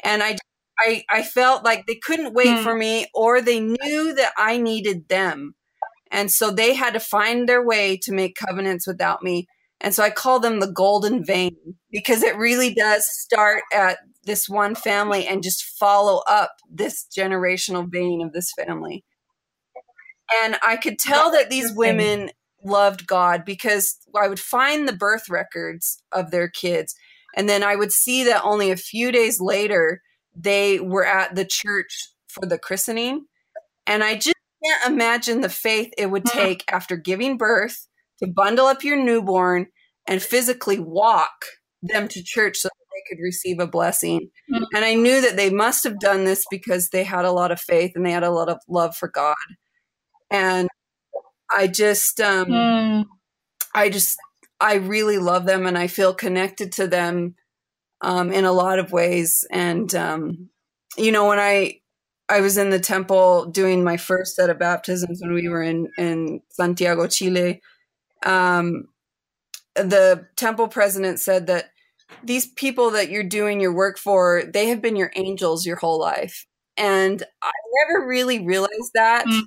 And 0.00 0.22
I, 0.22 0.36
I, 0.78 1.04
I 1.10 1.22
felt 1.22 1.64
like 1.64 1.86
they 1.86 1.96
couldn't 1.96 2.34
wait 2.34 2.46
mm. 2.46 2.62
for 2.62 2.74
me 2.74 3.06
or 3.14 3.40
they 3.40 3.60
knew 3.60 4.14
that 4.14 4.32
I 4.36 4.58
needed 4.58 5.08
them. 5.08 5.54
And 6.10 6.30
so 6.30 6.50
they 6.50 6.74
had 6.74 6.94
to 6.94 7.00
find 7.00 7.48
their 7.48 7.62
way 7.62 7.98
to 8.02 8.12
make 8.12 8.36
covenants 8.36 8.86
without 8.86 9.22
me. 9.22 9.46
And 9.84 9.94
so 9.94 10.02
I 10.02 10.08
call 10.08 10.40
them 10.40 10.60
the 10.60 10.72
golden 10.72 11.22
vein 11.22 11.58
because 11.92 12.22
it 12.22 12.38
really 12.38 12.72
does 12.72 13.06
start 13.06 13.64
at 13.70 13.98
this 14.24 14.48
one 14.48 14.74
family 14.74 15.26
and 15.26 15.42
just 15.42 15.62
follow 15.62 16.22
up 16.26 16.52
this 16.70 17.06
generational 17.14 17.86
vein 17.86 18.22
of 18.22 18.32
this 18.32 18.50
family. 18.56 19.04
And 20.42 20.56
I 20.66 20.76
could 20.76 20.98
tell 20.98 21.30
that 21.32 21.50
these 21.50 21.70
women 21.74 22.30
loved 22.64 23.06
God 23.06 23.44
because 23.44 23.98
I 24.18 24.26
would 24.26 24.40
find 24.40 24.88
the 24.88 24.96
birth 24.96 25.28
records 25.28 26.02
of 26.12 26.30
their 26.30 26.48
kids. 26.48 26.94
And 27.36 27.46
then 27.46 27.62
I 27.62 27.76
would 27.76 27.92
see 27.92 28.24
that 28.24 28.42
only 28.42 28.70
a 28.70 28.78
few 28.78 29.12
days 29.12 29.38
later, 29.38 30.00
they 30.34 30.80
were 30.80 31.04
at 31.04 31.34
the 31.34 31.44
church 31.44 32.08
for 32.28 32.46
the 32.46 32.58
christening. 32.58 33.26
And 33.86 34.02
I 34.02 34.14
just 34.14 34.34
can't 34.64 34.94
imagine 34.94 35.42
the 35.42 35.50
faith 35.50 35.92
it 35.98 36.06
would 36.06 36.24
mm-hmm. 36.24 36.38
take 36.38 36.64
after 36.72 36.96
giving 36.96 37.36
birth 37.36 37.86
to 38.22 38.26
bundle 38.26 38.66
up 38.66 38.82
your 38.82 38.96
newborn 38.96 39.66
and 40.06 40.22
physically 40.22 40.78
walk 40.78 41.44
them 41.82 42.08
to 42.08 42.22
church 42.22 42.58
so 42.58 42.68
that 42.68 42.86
they 42.92 43.02
could 43.08 43.22
receive 43.22 43.58
a 43.58 43.66
blessing. 43.66 44.30
Mm-hmm. 44.52 44.64
And 44.74 44.84
I 44.84 44.94
knew 44.94 45.20
that 45.20 45.36
they 45.36 45.50
must 45.50 45.84
have 45.84 45.98
done 45.98 46.24
this 46.24 46.44
because 46.50 46.88
they 46.88 47.04
had 47.04 47.24
a 47.24 47.32
lot 47.32 47.52
of 47.52 47.60
faith 47.60 47.92
and 47.94 48.04
they 48.04 48.12
had 48.12 48.22
a 48.22 48.30
lot 48.30 48.48
of 48.48 48.58
love 48.68 48.96
for 48.96 49.08
God. 49.08 49.36
And 50.30 50.68
I 51.54 51.66
just, 51.66 52.20
um, 52.20 52.46
mm. 52.46 53.06
I 53.74 53.90
just, 53.90 54.16
I 54.60 54.74
really 54.74 55.18
love 55.18 55.44
them 55.44 55.66
and 55.66 55.76
I 55.76 55.86
feel 55.86 56.14
connected 56.14 56.72
to 56.72 56.86
them 56.86 57.34
um, 58.00 58.32
in 58.32 58.44
a 58.44 58.52
lot 58.52 58.78
of 58.78 58.92
ways. 58.92 59.46
And, 59.50 59.94
um, 59.94 60.48
you 60.96 61.12
know, 61.12 61.28
when 61.28 61.38
I, 61.38 61.80
I 62.28 62.40
was 62.40 62.56
in 62.56 62.70
the 62.70 62.80
temple 62.80 63.46
doing 63.46 63.84
my 63.84 63.96
first 63.98 64.34
set 64.36 64.48
of 64.48 64.58
baptisms 64.58 65.20
when 65.20 65.34
we 65.34 65.48
were 65.48 65.62
in, 65.62 65.90
in 65.98 66.40
Santiago, 66.48 67.06
Chile. 67.06 67.60
Um, 68.24 68.88
the 69.74 70.26
temple 70.36 70.68
president 70.68 71.20
said 71.20 71.46
that 71.46 71.70
these 72.22 72.46
people 72.46 72.90
that 72.92 73.10
you're 73.10 73.22
doing 73.22 73.60
your 73.60 73.74
work 73.74 73.98
for, 73.98 74.44
they 74.52 74.68
have 74.68 74.80
been 74.82 74.96
your 74.96 75.12
angels 75.16 75.66
your 75.66 75.76
whole 75.76 75.98
life. 75.98 76.46
And 76.76 77.22
I 77.42 77.52
never 77.88 78.06
really 78.06 78.44
realized 78.44 78.90
that. 78.94 79.26
Mm 79.26 79.42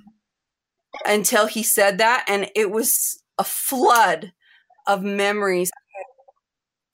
until 1.04 1.46
he 1.46 1.62
said 1.62 1.98
that. 1.98 2.24
And 2.28 2.50
it 2.54 2.70
was 2.70 3.22
a 3.38 3.44
flood 3.44 4.32
of 4.86 5.02
memories. 5.02 5.70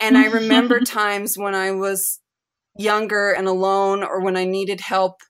And 0.01 0.19
I 0.19 0.27
remember 0.27 0.81
times 0.85 1.39
when 1.39 1.55
I 1.55 1.73
was 1.73 2.21
younger 2.77 3.31
and 3.31 3.47
alone 3.47 4.03
or 4.03 4.21
when 4.21 4.37
I 4.37 4.45
needed 4.45 4.81
help 4.81 5.21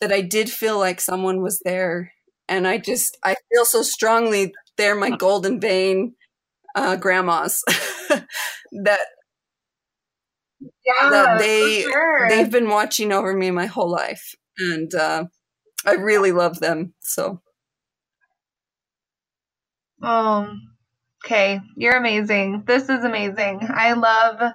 that 0.00 0.12
I 0.12 0.20
did 0.20 0.50
feel 0.50 0.78
like 0.78 1.00
someone 1.00 1.42
was 1.42 1.60
there. 1.64 2.12
And 2.48 2.66
I 2.66 2.78
just, 2.78 3.16
I 3.24 3.34
feel 3.52 3.64
so 3.64 3.82
strongly 3.82 4.52
they're 4.76 4.94
my 4.94 5.10
golden 5.10 5.60
vein 5.60 6.14
uh, 6.74 6.96
grandmas 6.96 7.62
that 7.68 9.00
yeah, 10.60 11.10
that 11.10 11.38
they 11.38 11.82
sure. 11.82 12.28
they've 12.28 12.50
been 12.50 12.68
watching 12.68 13.12
over 13.12 13.34
me 13.34 13.50
my 13.50 13.66
whole 13.66 13.90
life 13.90 14.34
and 14.58 14.94
uh, 14.94 15.24
I 15.84 15.94
really 15.94 16.32
love 16.32 16.60
them. 16.60 16.94
So. 17.00 17.40
Oh, 20.02 20.54
okay. 21.24 21.60
You're 21.76 21.96
amazing. 21.96 22.64
This 22.66 22.84
is 22.84 23.04
amazing. 23.04 23.60
I 23.68 23.94
love 23.94 24.52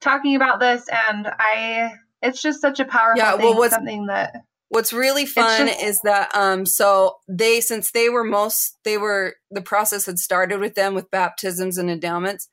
talking 0.00 0.36
about 0.36 0.60
this, 0.60 0.86
and 1.08 1.28
I. 1.38 1.92
It's 2.22 2.40
just 2.40 2.62
such 2.62 2.80
a 2.80 2.86
powerful 2.86 3.18
yeah, 3.18 3.34
well, 3.34 3.38
thing. 3.38 3.56
What's, 3.56 3.74
something 3.74 4.06
that. 4.06 4.34
What's 4.68 4.92
really 4.92 5.26
fun 5.26 5.68
just, 5.68 5.82
is 5.82 6.00
that 6.04 6.34
um 6.34 6.66
so 6.66 7.16
they 7.28 7.60
since 7.60 7.92
they 7.92 8.08
were 8.08 8.24
most 8.24 8.76
they 8.84 8.98
were 8.98 9.34
the 9.50 9.62
process 9.62 10.06
had 10.06 10.18
started 10.18 10.60
with 10.60 10.74
them 10.74 10.94
with 10.94 11.10
baptisms 11.10 11.78
and 11.78 11.90
endowments 11.90 12.48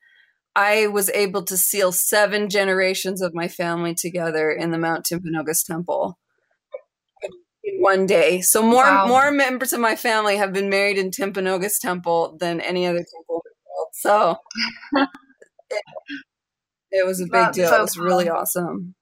I 0.54 0.86
was 0.88 1.08
able 1.10 1.44
to 1.44 1.56
seal 1.56 1.92
seven 1.92 2.50
generations 2.50 3.22
of 3.22 3.34
my 3.34 3.48
family 3.48 3.94
together 3.94 4.50
in 4.50 4.70
the 4.70 4.78
Mount 4.78 5.06
Timpanogos 5.10 5.64
Temple 5.64 6.18
in 7.64 7.80
one 7.80 8.06
day. 8.06 8.40
So 8.42 8.62
more 8.62 8.84
wow. 8.84 9.06
more 9.06 9.30
members 9.30 9.72
of 9.72 9.80
my 9.80 9.96
family 9.96 10.36
have 10.36 10.52
been 10.52 10.68
married 10.68 10.98
in 10.98 11.10
Timpanogos 11.10 11.78
Temple 11.80 12.36
than 12.38 12.60
any 12.60 12.86
other 12.86 12.98
temple 12.98 13.42
in 13.46 13.52
the 13.56 13.70
world. 13.70 13.88
So 13.94 14.36
it, 15.70 15.82
it, 16.90 17.06
was 17.06 17.20
a 17.20 17.24
big 17.24 17.32
That's 17.32 17.56
deal. 17.56 17.68
So 17.68 17.78
it 17.78 17.82
was 17.82 17.98
really 17.98 18.28
awesome. 18.28 18.94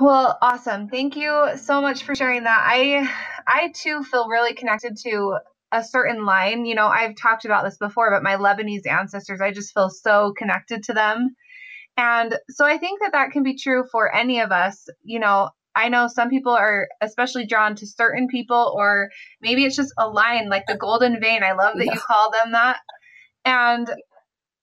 Well, 0.00 0.38
awesome. 0.40 0.88
Thank 0.88 1.14
you 1.14 1.50
so 1.56 1.82
much 1.82 2.04
for 2.04 2.14
sharing 2.14 2.44
that. 2.44 2.64
I 2.66 3.06
I 3.46 3.70
too 3.74 4.02
feel 4.02 4.28
really 4.28 4.54
connected 4.54 4.96
to 5.04 5.36
a 5.72 5.84
certain 5.84 6.24
line. 6.24 6.64
You 6.64 6.74
know, 6.74 6.86
I've 6.86 7.14
talked 7.16 7.44
about 7.44 7.64
this 7.64 7.76
before, 7.76 8.10
but 8.10 8.22
my 8.22 8.36
Lebanese 8.36 8.86
ancestors, 8.86 9.42
I 9.42 9.52
just 9.52 9.74
feel 9.74 9.90
so 9.90 10.32
connected 10.38 10.84
to 10.84 10.94
them. 10.94 11.36
And 11.98 12.34
so 12.48 12.64
I 12.64 12.78
think 12.78 13.00
that 13.02 13.12
that 13.12 13.32
can 13.32 13.42
be 13.42 13.58
true 13.58 13.84
for 13.92 14.12
any 14.14 14.40
of 14.40 14.52
us. 14.52 14.88
You 15.02 15.18
know, 15.18 15.50
I 15.76 15.90
know 15.90 16.08
some 16.08 16.30
people 16.30 16.52
are 16.52 16.88
especially 17.02 17.44
drawn 17.44 17.74
to 17.76 17.86
certain 17.86 18.26
people, 18.26 18.72
or 18.74 19.10
maybe 19.42 19.66
it's 19.66 19.76
just 19.76 19.92
a 19.98 20.08
line 20.08 20.48
like 20.48 20.64
the 20.66 20.78
golden 20.78 21.20
vein. 21.20 21.42
I 21.42 21.52
love 21.52 21.74
that 21.76 21.84
yeah. 21.84 21.92
you 21.92 22.00
call 22.00 22.30
them 22.30 22.52
that. 22.52 22.78
And 23.44 23.86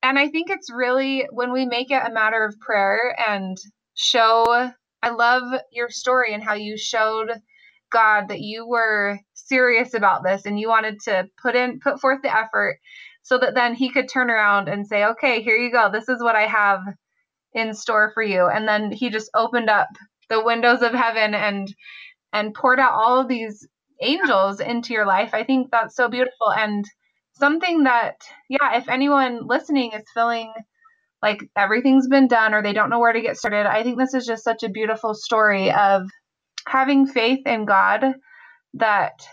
and 0.01 0.17
I 0.17 0.29
think 0.29 0.49
it's 0.49 0.71
really 0.71 1.27
when 1.31 1.51
we 1.51 1.67
make 1.67 1.91
it 1.91 2.01
a 2.03 2.11
matter 2.11 2.43
of 2.43 2.59
prayer 2.59 3.15
and 3.27 3.55
show 3.93 4.71
I 5.01 5.09
love 5.09 5.43
your 5.71 5.89
story 5.89 6.33
and 6.33 6.43
how 6.43 6.53
you 6.53 6.77
showed 6.77 7.31
God 7.91 8.29
that 8.29 8.41
you 8.41 8.67
were 8.67 9.19
serious 9.33 9.93
about 9.93 10.23
this 10.23 10.45
and 10.45 10.59
you 10.59 10.67
wanted 10.67 10.99
to 11.01 11.27
put 11.41 11.55
in 11.55 11.79
put 11.79 12.01
forth 12.01 12.21
the 12.21 12.35
effort 12.35 12.79
so 13.23 13.37
that 13.37 13.55
then 13.55 13.73
he 13.75 13.89
could 13.91 14.09
turn 14.09 14.29
around 14.29 14.67
and 14.69 14.87
say, 14.87 15.05
"Okay, 15.05 15.41
here 15.41 15.55
you 15.57 15.71
go. 15.71 15.89
This 15.91 16.09
is 16.09 16.21
what 16.21 16.35
I 16.35 16.47
have 16.47 16.81
in 17.53 17.73
store 17.73 18.11
for 18.13 18.23
you." 18.23 18.47
And 18.47 18.67
then 18.67 18.91
he 18.91 19.09
just 19.09 19.29
opened 19.35 19.69
up 19.69 19.89
the 20.29 20.43
windows 20.43 20.81
of 20.81 20.93
heaven 20.93 21.33
and 21.35 21.73
and 22.33 22.53
poured 22.53 22.79
out 22.79 22.93
all 22.93 23.19
of 23.21 23.27
these 23.27 23.67
angels 24.01 24.59
into 24.59 24.93
your 24.93 25.05
life. 25.05 25.31
I 25.33 25.43
think 25.43 25.71
that's 25.71 25.95
so 25.95 26.09
beautiful 26.09 26.51
and 26.55 26.85
something 27.33 27.83
that 27.83 28.15
yeah, 28.49 28.77
if 28.77 28.89
anyone 28.89 29.47
listening 29.47 29.93
is 29.93 30.03
feeling 30.13 30.53
like 31.21 31.39
everything's 31.55 32.07
been 32.07 32.27
done 32.27 32.53
or 32.53 32.61
they 32.61 32.73
don't 32.73 32.89
know 32.89 32.99
where 32.99 33.13
to 33.13 33.21
get 33.21 33.37
started, 33.37 33.65
I 33.65 33.83
think 33.83 33.97
this 33.97 34.13
is 34.13 34.25
just 34.25 34.43
such 34.43 34.63
a 34.63 34.69
beautiful 34.69 35.13
story 35.13 35.71
of 35.71 36.03
having 36.67 37.07
faith 37.07 37.45
in 37.45 37.65
God 37.65 38.03
that, 38.75 39.27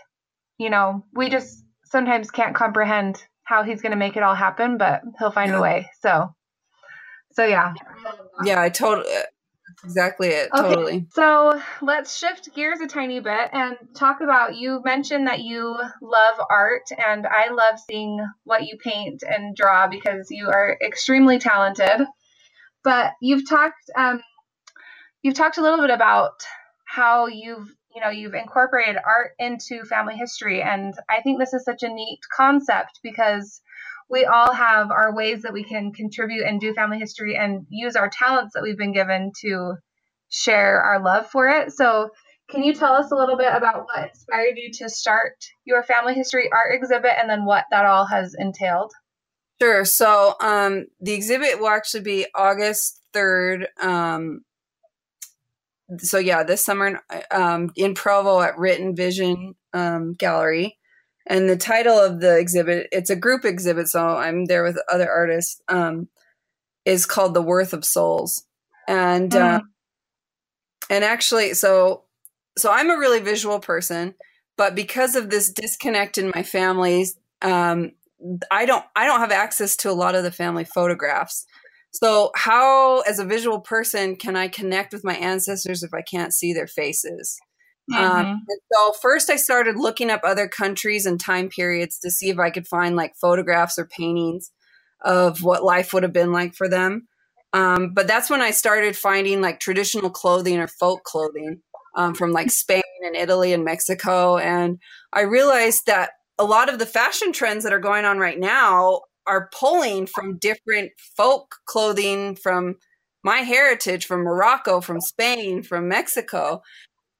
you 0.57 0.69
know, 0.69 1.05
we 1.13 1.29
just 1.29 1.63
sometimes 1.85 2.31
can't 2.31 2.55
comprehend 2.55 3.23
how 3.43 3.63
he's 3.63 3.81
going 3.81 3.91
to 3.91 3.97
make 3.97 4.17
it 4.17 4.23
all 4.23 4.35
happen, 4.35 4.77
but 4.77 5.01
he'll 5.19 5.31
find 5.31 5.51
yeah. 5.51 5.57
a 5.57 5.61
way. 5.61 5.89
So, 6.01 6.33
so 7.33 7.45
yeah. 7.45 7.73
Yeah, 8.43 8.61
I 8.61 8.69
totally, 8.69 9.13
exactly 9.85 10.29
it. 10.29 10.49
Okay. 10.53 10.67
Totally. 10.67 11.05
So 11.11 11.61
let's 11.81 12.17
shift 12.17 12.53
gears 12.53 12.81
a 12.81 12.87
tiny 12.87 13.19
bit 13.19 13.49
and 13.53 13.77
talk 13.95 14.21
about 14.21 14.55
you 14.55 14.81
mentioned 14.83 15.27
that 15.27 15.41
you 15.41 15.77
love 16.01 16.45
art, 16.49 16.83
and 17.05 17.25
I 17.27 17.51
love 17.51 17.79
seeing 17.79 18.19
what 18.43 18.63
you 18.63 18.77
paint 18.77 19.23
and 19.23 19.55
draw 19.55 19.87
because 19.87 20.27
you 20.31 20.47
are 20.47 20.77
extremely 20.85 21.39
talented. 21.39 22.05
But 22.83 23.13
you've 23.21 23.47
talked, 23.47 23.89
um, 23.97 24.21
you've 25.21 25.35
talked 25.35 25.57
a 25.57 25.61
little 25.61 25.79
bit 25.79 25.89
about 25.89 26.33
how 26.85 27.27
you've 27.27 27.69
you 27.95 28.01
know 28.01 28.09
you've 28.09 28.33
incorporated 28.33 28.97
art 28.97 29.31
into 29.39 29.85
family 29.85 30.15
history 30.15 30.61
and 30.61 30.93
i 31.09 31.21
think 31.21 31.39
this 31.39 31.53
is 31.53 31.63
such 31.63 31.81
a 31.81 31.87
neat 31.87 32.19
concept 32.35 32.99
because 33.01 33.61
we 34.09 34.25
all 34.25 34.53
have 34.53 34.91
our 34.91 35.15
ways 35.15 35.41
that 35.41 35.53
we 35.53 35.63
can 35.63 35.91
contribute 35.91 36.45
and 36.45 36.59
do 36.59 36.73
family 36.73 36.99
history 36.99 37.35
and 37.35 37.65
use 37.69 37.95
our 37.95 38.09
talents 38.09 38.53
that 38.53 38.63
we've 38.63 38.77
been 38.77 38.93
given 38.93 39.31
to 39.41 39.75
share 40.29 40.81
our 40.81 41.03
love 41.03 41.29
for 41.29 41.47
it. 41.47 41.71
So 41.71 42.09
can 42.49 42.63
you 42.63 42.73
tell 42.73 42.93
us 42.93 43.11
a 43.11 43.15
little 43.15 43.37
bit 43.37 43.51
about 43.53 43.85
what 43.85 44.09
inspired 44.09 44.57
you 44.57 44.71
to 44.73 44.89
start 44.89 45.33
your 45.65 45.83
family 45.83 46.13
history 46.13 46.49
art 46.53 46.73
exhibit 46.73 47.13
and 47.17 47.29
then 47.29 47.45
what 47.45 47.65
that 47.71 47.85
all 47.85 48.05
has 48.05 48.35
entailed? 48.37 48.91
Sure. 49.61 49.85
So 49.85 50.35
um, 50.41 50.85
the 50.99 51.13
exhibit 51.13 51.59
will 51.59 51.69
actually 51.69 52.03
be 52.03 52.27
august 52.35 53.01
3rd 53.13 53.65
um, 53.81 54.41
so 55.99 56.17
yeah, 56.17 56.43
this 56.43 56.63
summer 56.63 57.01
um, 57.31 57.71
in 57.75 57.93
Provo 57.93 58.41
at 58.41 58.57
Writ 58.57 58.79
and 58.79 58.95
Vision 58.95 59.55
um, 59.73 60.13
Gallery, 60.13 60.77
and 61.27 61.49
the 61.49 61.57
title 61.57 61.97
of 61.97 62.19
the 62.19 62.37
exhibit 62.37 62.87
it's 62.91 63.09
a 63.09 63.15
group 63.15 63.45
exhibit, 63.45 63.87
so 63.87 64.05
I'm 64.05 64.45
there 64.45 64.63
with 64.63 64.79
other 64.91 65.09
artists. 65.09 65.61
Um, 65.67 66.07
is 66.85 67.05
called 67.05 67.33
"The 67.33 67.41
Worth 67.41 67.73
of 67.73 67.83
Souls," 67.83 68.45
and 68.87 69.31
mm. 69.31 69.39
uh, 69.39 69.61
and 70.89 71.03
actually, 71.03 71.53
so 71.53 72.03
so 72.57 72.71
I'm 72.71 72.91
a 72.91 72.97
really 72.97 73.19
visual 73.19 73.59
person, 73.59 74.15
but 74.57 74.75
because 74.75 75.15
of 75.15 75.29
this 75.29 75.51
disconnect 75.51 76.17
in 76.17 76.31
my 76.33 76.43
families, 76.43 77.17
um, 77.41 77.91
I 78.51 78.65
don't 78.65 78.85
I 78.95 79.05
don't 79.05 79.19
have 79.19 79.31
access 79.31 79.75
to 79.77 79.91
a 79.91 79.93
lot 79.93 80.15
of 80.15 80.23
the 80.23 80.31
family 80.31 80.63
photographs. 80.63 81.45
So, 81.91 82.31
how, 82.35 82.99
as 83.01 83.19
a 83.19 83.25
visual 83.25 83.61
person, 83.61 84.17
can 84.17 84.35
I 84.35 84.49
connect 84.49 84.91
with 84.91 85.05
my 85.05 85.15
ancestors 85.15 85.81
if 85.81 85.93
I 85.93 86.01
can't 86.01 86.33
see 86.33 86.51
their 86.51 86.67
faces? 86.67 87.39
Um, 87.93 88.01
mm-hmm. 88.01 88.27
Um, 88.27 88.45
so, 88.71 88.93
first, 89.01 89.29
I 89.29 89.35
started 89.35 89.77
looking 89.77 90.09
up 90.09 90.21
other 90.23 90.47
countries 90.47 91.05
and 91.05 91.19
time 91.19 91.49
periods 91.49 91.99
to 91.99 92.11
see 92.11 92.29
if 92.29 92.39
I 92.39 92.49
could 92.49 92.67
find 92.67 92.95
like 92.95 93.15
photographs 93.15 93.77
or 93.77 93.85
paintings 93.85 94.51
of 95.01 95.43
what 95.43 95.63
life 95.63 95.93
would 95.93 96.03
have 96.03 96.13
been 96.13 96.31
like 96.31 96.55
for 96.55 96.67
them. 96.67 97.07
Um, 97.53 97.93
but 97.93 98.07
that's 98.07 98.29
when 98.29 98.41
I 98.41 98.51
started 98.51 98.97
finding 98.97 99.41
like 99.41 99.59
traditional 99.59 100.09
clothing 100.09 100.59
or 100.59 100.67
folk 100.67 101.03
clothing 101.03 101.61
um, 101.95 102.13
from 102.13 102.31
like 102.31 102.51
Spain 102.51 102.81
and 103.05 103.15
Italy 103.15 103.53
and 103.53 103.63
Mexico. 103.63 104.37
And 104.37 104.79
I 105.13 105.21
realized 105.21 105.85
that 105.85 106.11
a 106.37 106.43
lot 106.43 106.67
of 106.67 106.79
the 106.79 106.85
fashion 106.85 107.31
trends 107.31 107.63
that 107.63 107.71
are 107.71 107.79
going 107.79 108.03
on 108.03 108.17
right 108.17 108.39
now 108.39 109.01
are 109.25 109.49
pulling 109.57 110.05
from 110.05 110.37
different 110.37 110.91
folk 111.15 111.55
clothing 111.65 112.35
from 112.35 112.75
my 113.23 113.37
heritage, 113.37 114.05
from 114.05 114.21
Morocco, 114.21 114.81
from 114.81 115.01
Spain, 115.01 115.63
from 115.63 115.87
Mexico. 115.87 116.61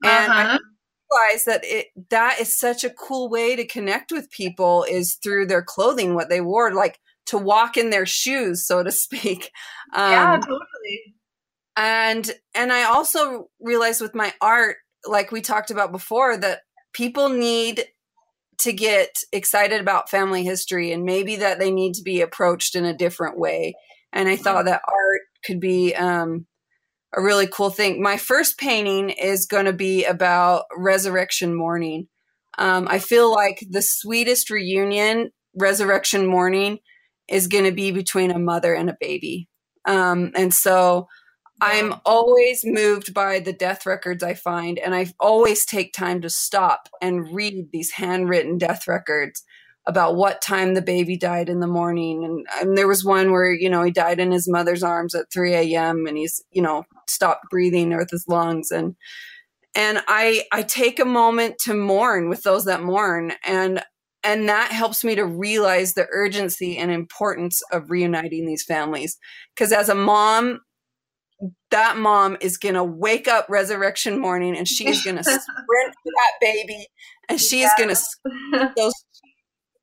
And 0.06 0.32
uh-huh. 0.32 0.58
I 0.58 1.28
realized 1.30 1.46
that 1.48 1.62
it 1.64 1.88
that 2.10 2.40
is 2.40 2.58
such 2.58 2.84
a 2.84 2.90
cool 2.90 3.30
way 3.30 3.56
to 3.56 3.66
connect 3.66 4.12
with 4.12 4.32
people 4.32 4.86
is 4.90 5.16
through 5.16 5.48
their 5.48 5.64
clothing, 5.64 6.16
what 6.16 6.30
they 6.30 6.42
wore, 6.42 6.74
like 6.74 7.00
to 7.28 7.38
walk 7.38 7.78
in 7.78 7.90
their 7.90 8.06
shoes, 8.06 8.66
so 8.66 8.84
to 8.84 8.92
speak. 8.92 9.52
Um, 9.94 10.12
yeah, 10.12 10.38
totally. 10.38 11.16
And 11.78 12.32
and 12.54 12.74
I 12.74 12.86
also 12.86 13.50
realized 13.62 14.02
with 14.02 14.16
my 14.16 14.34
art, 14.42 14.78
like 15.06 15.32
we 15.32 15.42
talked 15.42 15.72
about 15.72 15.92
before, 15.92 16.36
that 16.36 16.62
people 16.92 17.30
need 17.30 17.86
to 18.58 18.74
get 18.74 19.20
excited 19.32 19.80
about 19.80 20.10
family 20.10 20.44
history 20.44 20.92
and 20.92 21.04
maybe 21.04 21.38
that 21.38 21.60
they 21.60 21.72
need 21.72 21.94
to 21.94 22.04
be 22.04 22.22
approached 22.22 22.76
in 22.76 22.84
a 22.84 22.98
different 22.98 23.38
way. 23.38 23.76
And 24.12 24.28
I 24.28 24.38
thought 24.38 24.66
that 24.66 24.82
art 24.88 25.22
could 25.46 25.60
be 25.60 25.94
um, 25.94 26.46
a 27.16 27.22
really 27.22 27.48
cool 27.48 27.70
thing. 27.70 28.02
My 28.02 28.18
first 28.18 28.58
painting 28.58 29.10
is 29.10 29.46
going 29.46 29.66
to 29.66 29.74
be 29.74 30.04
about 30.06 30.66
resurrection 30.76 31.56
morning. 31.56 32.08
Um, 32.58 32.88
I 32.90 33.00
feel 33.00 33.32
like 33.32 33.66
the 33.70 33.82
sweetest 33.82 34.50
reunion, 34.50 35.32
resurrection 35.56 36.28
morning, 36.28 36.80
is 37.30 37.48
going 37.48 37.64
to 37.64 37.72
be 37.72 37.92
between 37.92 38.32
a 38.32 38.40
mother 38.40 38.74
and 38.74 38.90
a 38.90 38.98
baby. 39.00 39.48
Um, 39.86 40.32
and 40.36 40.54
so 40.54 41.08
I'm 41.62 41.96
always 42.06 42.62
moved 42.66 43.14
by 43.14 43.40
the 43.40 43.54
death 43.54 43.86
records 43.86 44.24
I 44.24 44.34
find, 44.34 44.78
and 44.78 44.94
I 44.94 45.14
always 45.20 45.66
take 45.66 45.94
time 45.94 46.22
to 46.22 46.30
stop 46.30 46.90
and 47.02 47.34
read 47.34 47.70
these 47.72 47.92
handwritten 47.92 48.58
death 48.58 48.88
records 48.88 49.44
about 49.88 50.16
what 50.16 50.42
time 50.42 50.74
the 50.74 50.82
baby 50.82 51.16
died 51.16 51.48
in 51.48 51.60
the 51.60 51.68
morning. 51.68 52.24
And, 52.26 52.46
and 52.60 52.78
there 52.78 52.88
was 52.88 53.06
one 53.06 53.32
where, 53.32 53.52
you 53.52 53.70
know, 53.70 53.84
he 53.84 53.92
died 53.92 54.20
in 54.20 54.32
his 54.32 54.48
mother's 54.50 54.84
arms 54.84 55.14
at 55.14 55.32
3 55.32 55.54
a.m. 55.54 56.08
and 56.08 56.18
he's, 56.18 56.44
you 56.52 56.62
know, 56.62 56.86
stopped 57.08 57.50
breathing 57.52 57.96
with 57.96 58.10
his 58.10 58.26
lungs. 58.28 58.72
And, 58.72 58.96
and 59.76 60.02
I, 60.08 60.44
I 60.52 60.64
take 60.64 61.00
a 61.00 61.06
moment 61.06 61.60
to 61.66 61.76
mourn 61.76 62.30
with 62.30 62.42
those 62.42 62.66
that 62.66 62.82
mourn. 62.82 63.34
And, 63.46 63.84
and 64.24 64.50
that 64.50 64.72
helps 64.72 65.04
me 65.04 65.14
to 65.16 65.26
realize 65.26 65.94
the 65.94 66.08
urgency 66.12 66.78
and 66.78 66.90
importance 66.90 67.62
of 67.72 67.92
reuniting 67.92 68.48
these 68.48 68.64
families. 68.64 69.18
Because 69.54 69.72
as 69.72 69.88
a 69.88 69.96
mom, 69.96 70.62
that 71.70 71.98
mom 71.98 72.38
is 72.42 72.58
going 72.58 72.76
to 72.76 72.84
wake 72.84 73.28
up 73.28 73.46
resurrection 73.50 74.20
morning 74.20 74.58
and 74.58 74.68
she's 74.68 75.04
going 75.04 75.18
to 75.18 75.24
sprint 75.24 75.44
for 75.44 76.12
that 76.16 76.32
baby 76.42 76.88
and 77.30 77.40
she's 77.40 77.62
yeah. 77.62 77.72
going 77.78 77.94
to 77.94 78.72
those 78.76 78.94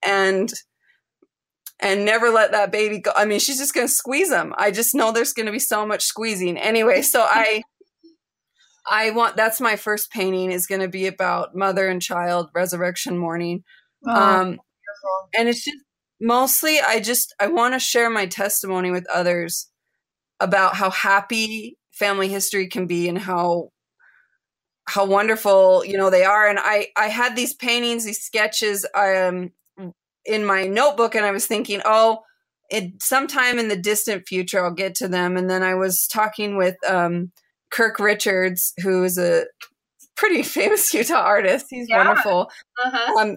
and 0.04 0.52
and 1.80 2.04
never 2.04 2.30
let 2.30 2.52
that 2.52 2.70
baby 2.70 3.00
go. 3.00 3.10
I 3.14 3.24
mean, 3.24 3.40
she's 3.40 3.58
just 3.58 3.74
going 3.74 3.86
to 3.86 3.92
squeeze 3.92 4.30
them. 4.30 4.54
I 4.56 4.70
just 4.70 4.94
know 4.94 5.10
there's 5.10 5.32
going 5.32 5.46
to 5.46 5.52
be 5.52 5.58
so 5.58 5.84
much 5.84 6.04
squeezing. 6.04 6.56
Anyway, 6.56 7.02
so 7.02 7.26
I 7.28 7.62
I 8.90 9.10
want 9.10 9.36
that's 9.36 9.60
my 9.60 9.76
first 9.76 10.10
painting 10.10 10.52
is 10.52 10.66
going 10.66 10.80
to 10.80 10.88
be 10.88 11.06
about 11.06 11.54
mother 11.54 11.88
and 11.88 12.00
child 12.00 12.50
resurrection 12.54 13.18
morning. 13.18 13.64
Oh, 14.06 14.10
um 14.10 14.48
beautiful. 14.50 15.28
and 15.36 15.48
it's 15.48 15.64
just 15.64 15.78
mostly 16.20 16.80
I 16.80 17.00
just 17.00 17.34
I 17.40 17.48
want 17.48 17.74
to 17.74 17.80
share 17.80 18.10
my 18.10 18.26
testimony 18.26 18.90
with 18.90 19.06
others 19.08 19.68
about 20.40 20.74
how 20.74 20.90
happy 20.90 21.78
family 21.92 22.28
history 22.28 22.66
can 22.68 22.86
be 22.86 23.08
and 23.08 23.18
how 23.18 23.70
how 24.88 25.04
wonderful 25.04 25.84
you 25.84 25.96
know 25.96 26.10
they 26.10 26.24
are 26.24 26.48
and 26.48 26.58
i 26.60 26.88
i 26.96 27.06
had 27.06 27.36
these 27.36 27.54
paintings 27.54 28.04
these 28.04 28.20
sketches 28.20 28.84
um 28.96 29.50
in 30.24 30.44
my 30.44 30.64
notebook 30.64 31.14
and 31.14 31.26
i 31.26 31.30
was 31.30 31.46
thinking 31.46 31.80
oh 31.84 32.20
it 32.70 33.02
sometime 33.02 33.58
in 33.58 33.68
the 33.68 33.76
distant 33.76 34.26
future 34.26 34.64
i'll 34.64 34.72
get 34.72 34.94
to 34.94 35.08
them 35.08 35.36
and 35.36 35.50
then 35.50 35.62
i 35.62 35.74
was 35.74 36.06
talking 36.06 36.56
with 36.56 36.76
um 36.88 37.30
kirk 37.70 37.98
richards 37.98 38.72
who 38.82 39.04
is 39.04 39.18
a 39.18 39.44
pretty 40.16 40.42
famous 40.42 40.92
utah 40.94 41.14
artist 41.14 41.66
he's 41.70 41.88
yeah. 41.88 42.04
wonderful 42.04 42.50
uh-huh. 42.84 43.20
um 43.20 43.36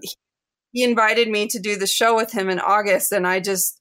he 0.72 0.84
invited 0.84 1.30
me 1.30 1.48
to 1.48 1.60
do 1.60 1.78
the 1.78 1.88
show 1.88 2.16
with 2.16 2.32
him 2.32 2.50
in 2.50 2.60
august 2.60 3.12
and 3.12 3.26
i 3.26 3.40
just 3.40 3.80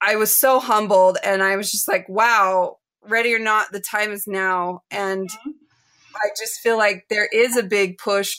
I 0.00 0.16
was 0.16 0.34
so 0.34 0.60
humbled 0.60 1.18
and 1.22 1.42
I 1.42 1.56
was 1.56 1.70
just 1.70 1.86
like, 1.86 2.08
wow, 2.08 2.78
ready 3.02 3.34
or 3.34 3.38
not, 3.38 3.72
the 3.72 3.80
time 3.80 4.12
is 4.12 4.26
now. 4.26 4.82
And 4.90 5.28
mm-hmm. 5.28 5.50
I 6.16 6.28
just 6.38 6.60
feel 6.60 6.78
like 6.78 7.06
there 7.10 7.28
is 7.30 7.56
a 7.56 7.62
big 7.62 7.98
push 7.98 8.36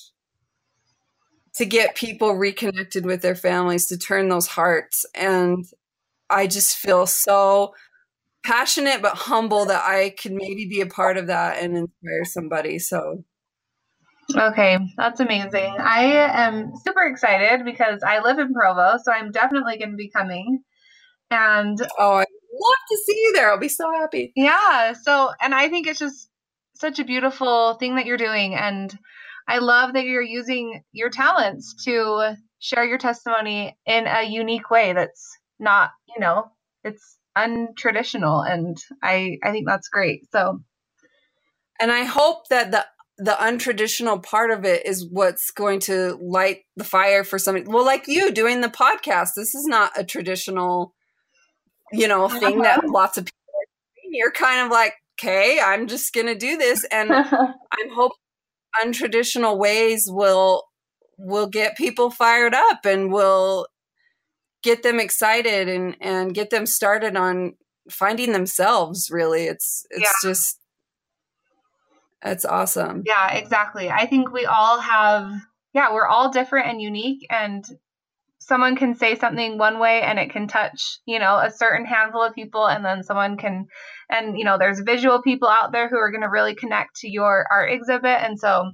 to 1.62 1.66
get 1.68 1.94
people 1.94 2.34
reconnected 2.34 3.06
with 3.06 3.22
their 3.22 3.36
families, 3.36 3.86
to 3.86 3.96
turn 3.96 4.30
those 4.30 4.48
hearts. 4.48 5.06
And 5.14 5.64
I 6.28 6.48
just 6.48 6.76
feel 6.76 7.06
so 7.06 7.76
passionate 8.44 9.04
but 9.04 9.14
humble 9.14 9.66
that 9.66 9.84
I 9.84 10.10
could 10.10 10.32
maybe 10.32 10.66
be 10.68 10.82
a 10.82 10.88
part 10.88 11.18
of 11.18 11.28
that 11.28 11.62
and 11.62 11.78
inspire 11.78 12.26
somebody. 12.26 12.80
So 12.80 13.24
Okay, 14.36 14.80
that's 14.98 15.20
amazing. 15.20 15.76
I 15.80 16.06
am 16.46 16.72
super 16.84 17.04
excited 17.04 17.64
because 17.64 18.02
I 18.02 18.22
live 18.22 18.40
in 18.40 18.56
Provo, 18.56 18.98
so 19.04 19.12
I'm 19.12 19.30
definitely 19.32 19.78
going 19.78 19.92
to 19.92 19.98
be 19.98 20.10
coming. 20.10 20.64
And 21.30 21.78
oh, 22.00 22.14
I'd 22.14 22.26
love 22.54 22.78
to 22.90 22.98
see 23.06 23.20
you 23.22 23.34
there. 23.34 23.52
I'll 23.52 23.60
be 23.60 23.70
so 23.70 23.92
happy. 23.92 24.32
Yeah. 24.36 24.94
So, 24.94 25.30
and 25.40 25.54
I 25.54 25.70
think 25.70 25.86
it's 25.86 26.00
just 26.00 26.28
such 26.74 26.98
a 26.98 27.06
beautiful 27.06 27.76
thing 27.76 27.98
that 27.98 28.08
you're 28.08 28.18
doing. 28.18 28.56
And 28.56 28.98
I 29.52 29.58
love 29.58 29.94
that 29.94 30.06
you're 30.06 30.22
using 30.22 30.82
your 30.94 31.10
talents 31.10 31.76
to 31.84 32.38
share 32.60 32.86
your 32.86 32.98
testimony 32.98 33.78
in 33.86 34.08
a 34.08 34.24
unique 34.24 34.70
way 34.70 34.94
that's 34.94 35.38
not, 35.60 35.90
you 36.08 36.22
know, 36.22 36.46
it's 36.86 37.18
untraditional. 37.38 38.50
And 38.50 38.78
I, 39.04 39.40
I 39.44 39.52
think 39.52 39.68
that's 39.68 39.90
great. 39.90 40.22
So, 40.32 40.62
and 41.82 41.92
I 41.92 42.04
hope 42.04 42.48
that 42.50 42.72
the 42.72 42.86
the 43.18 43.38
untraditional 43.40 44.24
part 44.24 44.50
of 44.52 44.64
it 44.66 44.86
is 44.86 45.06
what's 45.08 45.52
going 45.52 45.80
to 45.82 46.18
light 46.22 46.62
the 46.78 46.84
fire 46.84 47.24
for 47.24 47.38
somebody. 47.38 47.68
Well, 47.68 47.86
like 47.86 48.08
you 48.08 48.32
doing 48.32 48.62
the 48.62 48.70
podcast, 48.70 49.32
this 49.36 49.54
is 49.54 49.66
not 49.66 49.92
a 50.00 50.04
traditional 50.04 50.96
you 51.92 52.08
know, 52.08 52.30
thing 52.30 52.62
uh-huh. 52.62 52.82
that 52.82 52.90
lots 52.90 53.18
of 53.18 53.26
people 53.26 53.38
are 53.50 53.68
doing. 54.02 54.16
You're 54.16 54.32
kind 54.32 54.66
of 54.66 54.72
like, 54.72 54.94
okay, 55.20 55.60
I'm 55.60 55.88
just 55.88 56.14
going 56.14 56.28
to 56.28 56.36
do 56.36 56.58
this. 56.58 56.86
And 56.86 57.12
I'm 57.14 57.90
hoping 57.94 58.18
untraditional 58.84 59.58
ways 59.58 60.08
will 60.10 60.66
will 61.18 61.48
get 61.48 61.78
people 61.78 62.10
fired 62.10 62.54
up 62.54 62.86
and 62.86 63.12
will 63.12 63.68
get 64.64 64.84
them 64.84 65.00
excited 65.00 65.68
and 65.68 65.96
and 66.02 66.34
get 66.34 66.50
them 66.50 66.66
started 66.66 67.16
on 67.16 67.54
finding 67.90 68.32
themselves 68.32 69.10
really. 69.12 69.46
It's 69.46 69.86
it's 69.90 70.02
yeah. 70.02 70.30
just 70.30 70.60
it's 72.24 72.46
awesome. 72.46 73.04
Yeah 73.06 73.34
exactly. 73.34 73.90
I 73.90 74.06
think 74.06 74.32
we 74.32 74.46
all 74.46 74.80
have 74.80 75.32
yeah 75.74 75.94
we're 75.94 76.08
all 76.08 76.32
different 76.32 76.68
and 76.68 76.82
unique 76.82 77.26
and 77.30 77.66
someone 78.42 78.76
can 78.76 78.96
say 78.96 79.16
something 79.16 79.58
one 79.58 79.80
way 79.80 80.02
and 80.02 80.18
it 80.18 80.32
can 80.32 80.48
touch 80.48 81.00
you 81.06 81.20
know 81.20 81.38
a 81.38 81.52
certain 81.52 81.86
handful 81.86 82.24
of 82.24 82.34
people 82.34 82.68
and 82.68 82.84
then 82.84 83.04
someone 83.04 83.38
can 83.38 83.66
and 84.10 84.38
you 84.38 84.44
know 84.44 84.58
there's 84.58 84.80
visual 84.80 85.22
people 85.22 85.48
out 85.48 85.72
there 85.72 85.88
who 85.88 85.98
are 85.98 86.12
going 86.12 86.24
to 86.24 86.30
really 86.30 86.56
connect 86.56 86.96
to 86.98 87.10
your 87.10 87.46
art 87.52 87.72
exhibit. 87.72 88.22
And 88.22 88.40
so 88.40 88.72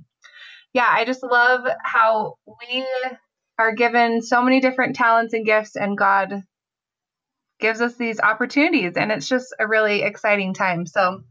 yeah 0.73 0.87
i 0.89 1.05
just 1.05 1.23
love 1.23 1.61
how 1.83 2.35
we 2.45 2.85
are 3.59 3.73
given 3.73 4.21
so 4.21 4.41
many 4.41 4.59
different 4.59 4.95
talents 4.95 5.33
and 5.33 5.45
gifts 5.45 5.75
and 5.75 5.97
god 5.97 6.43
gives 7.59 7.81
us 7.81 7.95
these 7.95 8.19
opportunities 8.19 8.93
and 8.95 9.11
it's 9.11 9.27
just 9.27 9.53
a 9.59 9.67
really 9.67 10.03
exciting 10.03 10.53
time. 10.53 10.85
So 10.85 11.21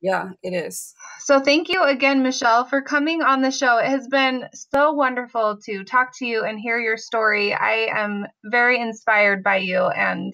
yeah, 0.00 0.30
it 0.42 0.52
is. 0.52 0.94
So 1.20 1.40
thank 1.40 1.68
you 1.68 1.82
again, 1.82 2.22
Michelle, 2.22 2.64
for 2.64 2.80
coming 2.80 3.22
on 3.22 3.42
the 3.42 3.50
show. 3.50 3.76
It 3.78 3.86
has 3.86 4.08
been 4.08 4.48
so 4.52 4.92
wonderful 4.92 5.58
to 5.64 5.84
talk 5.84 6.16
to 6.18 6.26
you 6.26 6.44
and 6.44 6.58
hear 6.58 6.78
your 6.78 6.96
story. 6.96 7.52
I 7.52 7.88
am 7.94 8.26
very 8.44 8.80
inspired 8.80 9.42
by 9.42 9.56
you 9.56 9.78
and 9.78 10.32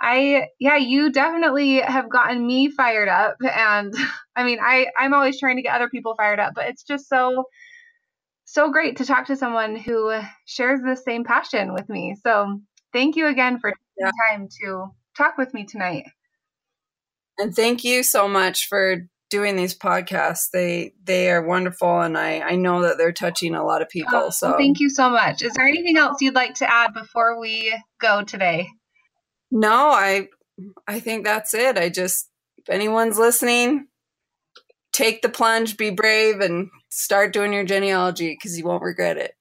I 0.00 0.48
yeah, 0.60 0.76
you 0.76 1.10
definitely 1.10 1.80
have 1.80 2.10
gotten 2.10 2.46
me 2.46 2.70
fired 2.70 3.08
up 3.08 3.36
and 3.42 3.94
I 4.36 4.44
mean, 4.44 4.58
I 4.60 4.86
I'm 4.98 5.14
always 5.14 5.40
trying 5.40 5.56
to 5.56 5.62
get 5.62 5.74
other 5.74 5.88
people 5.88 6.14
fired 6.14 6.40
up, 6.40 6.52
but 6.54 6.68
it's 6.68 6.84
just 6.84 7.08
so 7.08 7.44
so 8.44 8.70
great 8.70 8.98
to 8.98 9.06
talk 9.06 9.26
to 9.26 9.36
someone 9.36 9.74
who 9.74 10.16
shares 10.44 10.80
the 10.84 10.96
same 10.96 11.24
passion 11.24 11.72
with 11.72 11.88
me. 11.88 12.14
So, 12.22 12.60
thank 12.92 13.16
you 13.16 13.26
again 13.26 13.58
for 13.58 13.70
taking 13.70 13.82
yeah. 13.98 14.10
time 14.28 14.48
to 14.60 14.86
talk 15.16 15.38
with 15.38 15.54
me 15.54 15.64
tonight. 15.64 16.04
And 17.38 17.54
thank 17.54 17.84
you 17.84 18.02
so 18.02 18.28
much 18.28 18.66
for 18.66 19.08
doing 19.30 19.56
these 19.56 19.76
podcasts. 19.76 20.50
They 20.52 20.92
they 21.02 21.30
are 21.30 21.44
wonderful 21.44 22.00
and 22.00 22.16
I 22.16 22.40
I 22.40 22.56
know 22.56 22.82
that 22.82 22.98
they're 22.98 23.12
touching 23.12 23.54
a 23.54 23.64
lot 23.64 23.82
of 23.82 23.88
people. 23.88 24.12
Oh, 24.14 24.30
so 24.30 24.56
thank 24.56 24.80
you 24.80 24.88
so 24.88 25.10
much. 25.10 25.42
Is 25.42 25.52
there 25.54 25.66
anything 25.66 25.96
else 25.96 26.20
you'd 26.20 26.34
like 26.34 26.54
to 26.54 26.70
add 26.70 26.94
before 26.94 27.40
we 27.40 27.76
go 28.00 28.22
today? 28.22 28.68
No, 29.50 29.90
I 29.90 30.28
I 30.86 31.00
think 31.00 31.24
that's 31.24 31.54
it. 31.54 31.76
I 31.76 31.88
just 31.88 32.30
if 32.58 32.70
anyone's 32.70 33.18
listening, 33.18 33.88
take 34.92 35.22
the 35.22 35.28
plunge, 35.28 35.76
be 35.76 35.90
brave 35.90 36.40
and 36.40 36.68
start 36.90 37.32
doing 37.32 37.52
your 37.52 37.64
genealogy 37.64 38.30
because 38.30 38.56
you 38.56 38.64
won't 38.64 38.82
regret 38.82 39.18
it. 39.18 39.32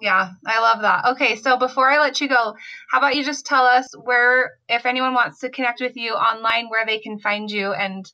Yeah, 0.00 0.30
I 0.46 0.60
love 0.60 0.82
that. 0.82 1.12
Okay, 1.12 1.36
so 1.36 1.56
before 1.56 1.88
I 1.88 2.00
let 2.00 2.20
you 2.20 2.28
go, 2.28 2.54
how 2.90 2.98
about 2.98 3.14
you 3.14 3.24
just 3.24 3.46
tell 3.46 3.64
us 3.64 3.88
where, 4.02 4.52
if 4.68 4.86
anyone 4.86 5.14
wants 5.14 5.40
to 5.40 5.50
connect 5.50 5.80
with 5.80 5.96
you 5.96 6.12
online, 6.12 6.68
where 6.68 6.84
they 6.84 6.98
can 6.98 7.18
find 7.18 7.50
you 7.50 7.72
and 7.72 8.04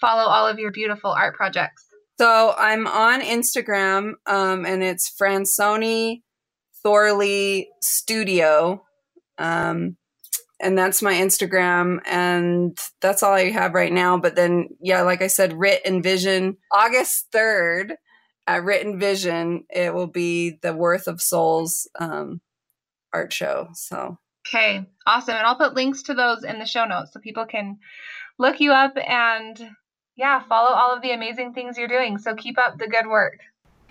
follow 0.00 0.24
all 0.24 0.46
of 0.48 0.58
your 0.58 0.72
beautiful 0.72 1.10
art 1.10 1.36
projects? 1.36 1.86
So 2.18 2.54
I'm 2.58 2.86
on 2.86 3.20
Instagram, 3.20 4.14
um, 4.26 4.66
and 4.66 4.82
it's 4.82 5.14
Fransoni 5.20 6.22
Thorley 6.82 7.68
Studio. 7.80 8.82
Um, 9.38 9.96
and 10.60 10.76
that's 10.76 11.00
my 11.00 11.14
Instagram, 11.14 12.00
and 12.04 12.78
that's 13.00 13.22
all 13.22 13.32
I 13.32 13.50
have 13.50 13.72
right 13.72 13.92
now. 13.92 14.18
But 14.18 14.36
then, 14.36 14.68
yeah, 14.80 15.02
like 15.02 15.22
I 15.22 15.28
said, 15.28 15.54
Writ 15.54 15.80
and 15.84 16.02
Vision, 16.02 16.56
August 16.72 17.32
3rd 17.32 17.92
at 18.46 18.64
Writ 18.64 18.84
and 18.84 18.98
Vision, 18.98 19.64
it 19.70 19.94
will 19.94 20.06
be 20.06 20.58
the 20.62 20.74
Worth 20.74 21.06
of 21.06 21.22
Souls 21.22 21.88
um, 21.98 22.40
art 23.12 23.32
show. 23.32 23.68
So 23.74 24.18
okay, 24.48 24.86
awesome, 25.06 25.34
and 25.34 25.46
I'll 25.46 25.56
put 25.56 25.74
links 25.74 26.02
to 26.04 26.14
those 26.14 26.44
in 26.44 26.58
the 26.58 26.66
show 26.66 26.84
notes 26.84 27.12
so 27.12 27.20
people 27.20 27.46
can 27.46 27.78
look 28.38 28.60
you 28.60 28.72
up 28.72 28.96
and 28.96 29.70
yeah, 30.16 30.42
follow 30.48 30.74
all 30.74 30.94
of 30.94 31.02
the 31.02 31.12
amazing 31.12 31.54
things 31.54 31.78
you're 31.78 31.88
doing. 31.88 32.18
So 32.18 32.34
keep 32.34 32.58
up 32.58 32.78
the 32.78 32.88
good 32.88 33.06
work. 33.06 33.38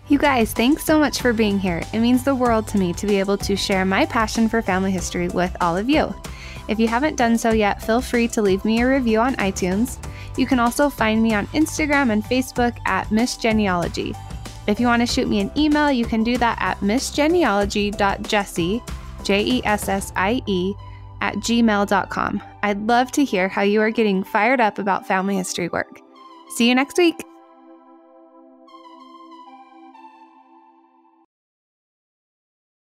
You 0.09 0.17
guys, 0.17 0.53
thanks 0.53 0.85
so 0.85 0.99
much 0.99 1.21
for 1.21 1.33
being 1.33 1.59
here. 1.59 1.81
It 1.93 1.99
means 1.99 2.23
the 2.23 2.35
world 2.35 2.67
to 2.69 2.77
me 2.77 2.93
to 2.93 3.05
be 3.05 3.19
able 3.19 3.38
to 3.38 3.55
share 3.55 3.85
my 3.85 4.05
passion 4.05 4.49
for 4.49 4.62
family 4.62 4.91
history 4.91 5.27
with 5.27 5.55
all 5.62 5.77
of 5.77 5.89
you. 5.89 6.13
If 6.67 6.79
you 6.79 6.88
haven't 6.88 7.15
done 7.15 7.38
so 7.38 7.51
yet, 7.51 7.81
feel 7.81 8.01
free 8.01 8.27
to 8.29 8.41
leave 8.41 8.63
me 8.63 8.81
a 8.81 8.88
review 8.88 9.19
on 9.19 9.35
iTunes. 9.35 9.97
You 10.38 10.45
can 10.45 10.59
also 10.59 10.89
find 10.89 11.21
me 11.21 11.33
on 11.33 11.47
Instagram 11.47 12.12
and 12.12 12.23
Facebook 12.23 12.77
at 12.85 13.12
Miss 13.12 13.38
Genealogy. 13.38 14.15
If 14.69 14.79
you 14.79 14.86
want 14.86 15.01
to 15.01 15.08
shoot 15.08 15.27
me 15.27 15.39
an 15.39 15.51
email, 15.58 15.91
you 15.91 16.05
can 16.05 16.23
do 16.23 16.38
that 16.38 16.60
at 16.62 16.79
missgenealogy.jessie, 16.82 18.84
J 19.23 19.43
E 19.43 19.65
S 19.65 19.89
S 19.89 20.13
I 20.15 20.43
E, 20.45 20.75
at 21.21 21.34
gmail.com. 21.38 22.43
I'd 22.62 22.86
love 22.86 23.12
to 23.13 23.25
hear 23.25 23.47
how 23.47 23.63
you 23.63 23.82
are 23.82 23.89
getting 23.89 24.23
fired 24.23 24.62
up 24.62 24.77
about 24.77 25.08
family 25.08 25.36
history 25.36 25.69
work. 25.69 26.01
See 26.49 26.69
you 26.69 26.75
next 26.75 26.99
week. 26.99 27.15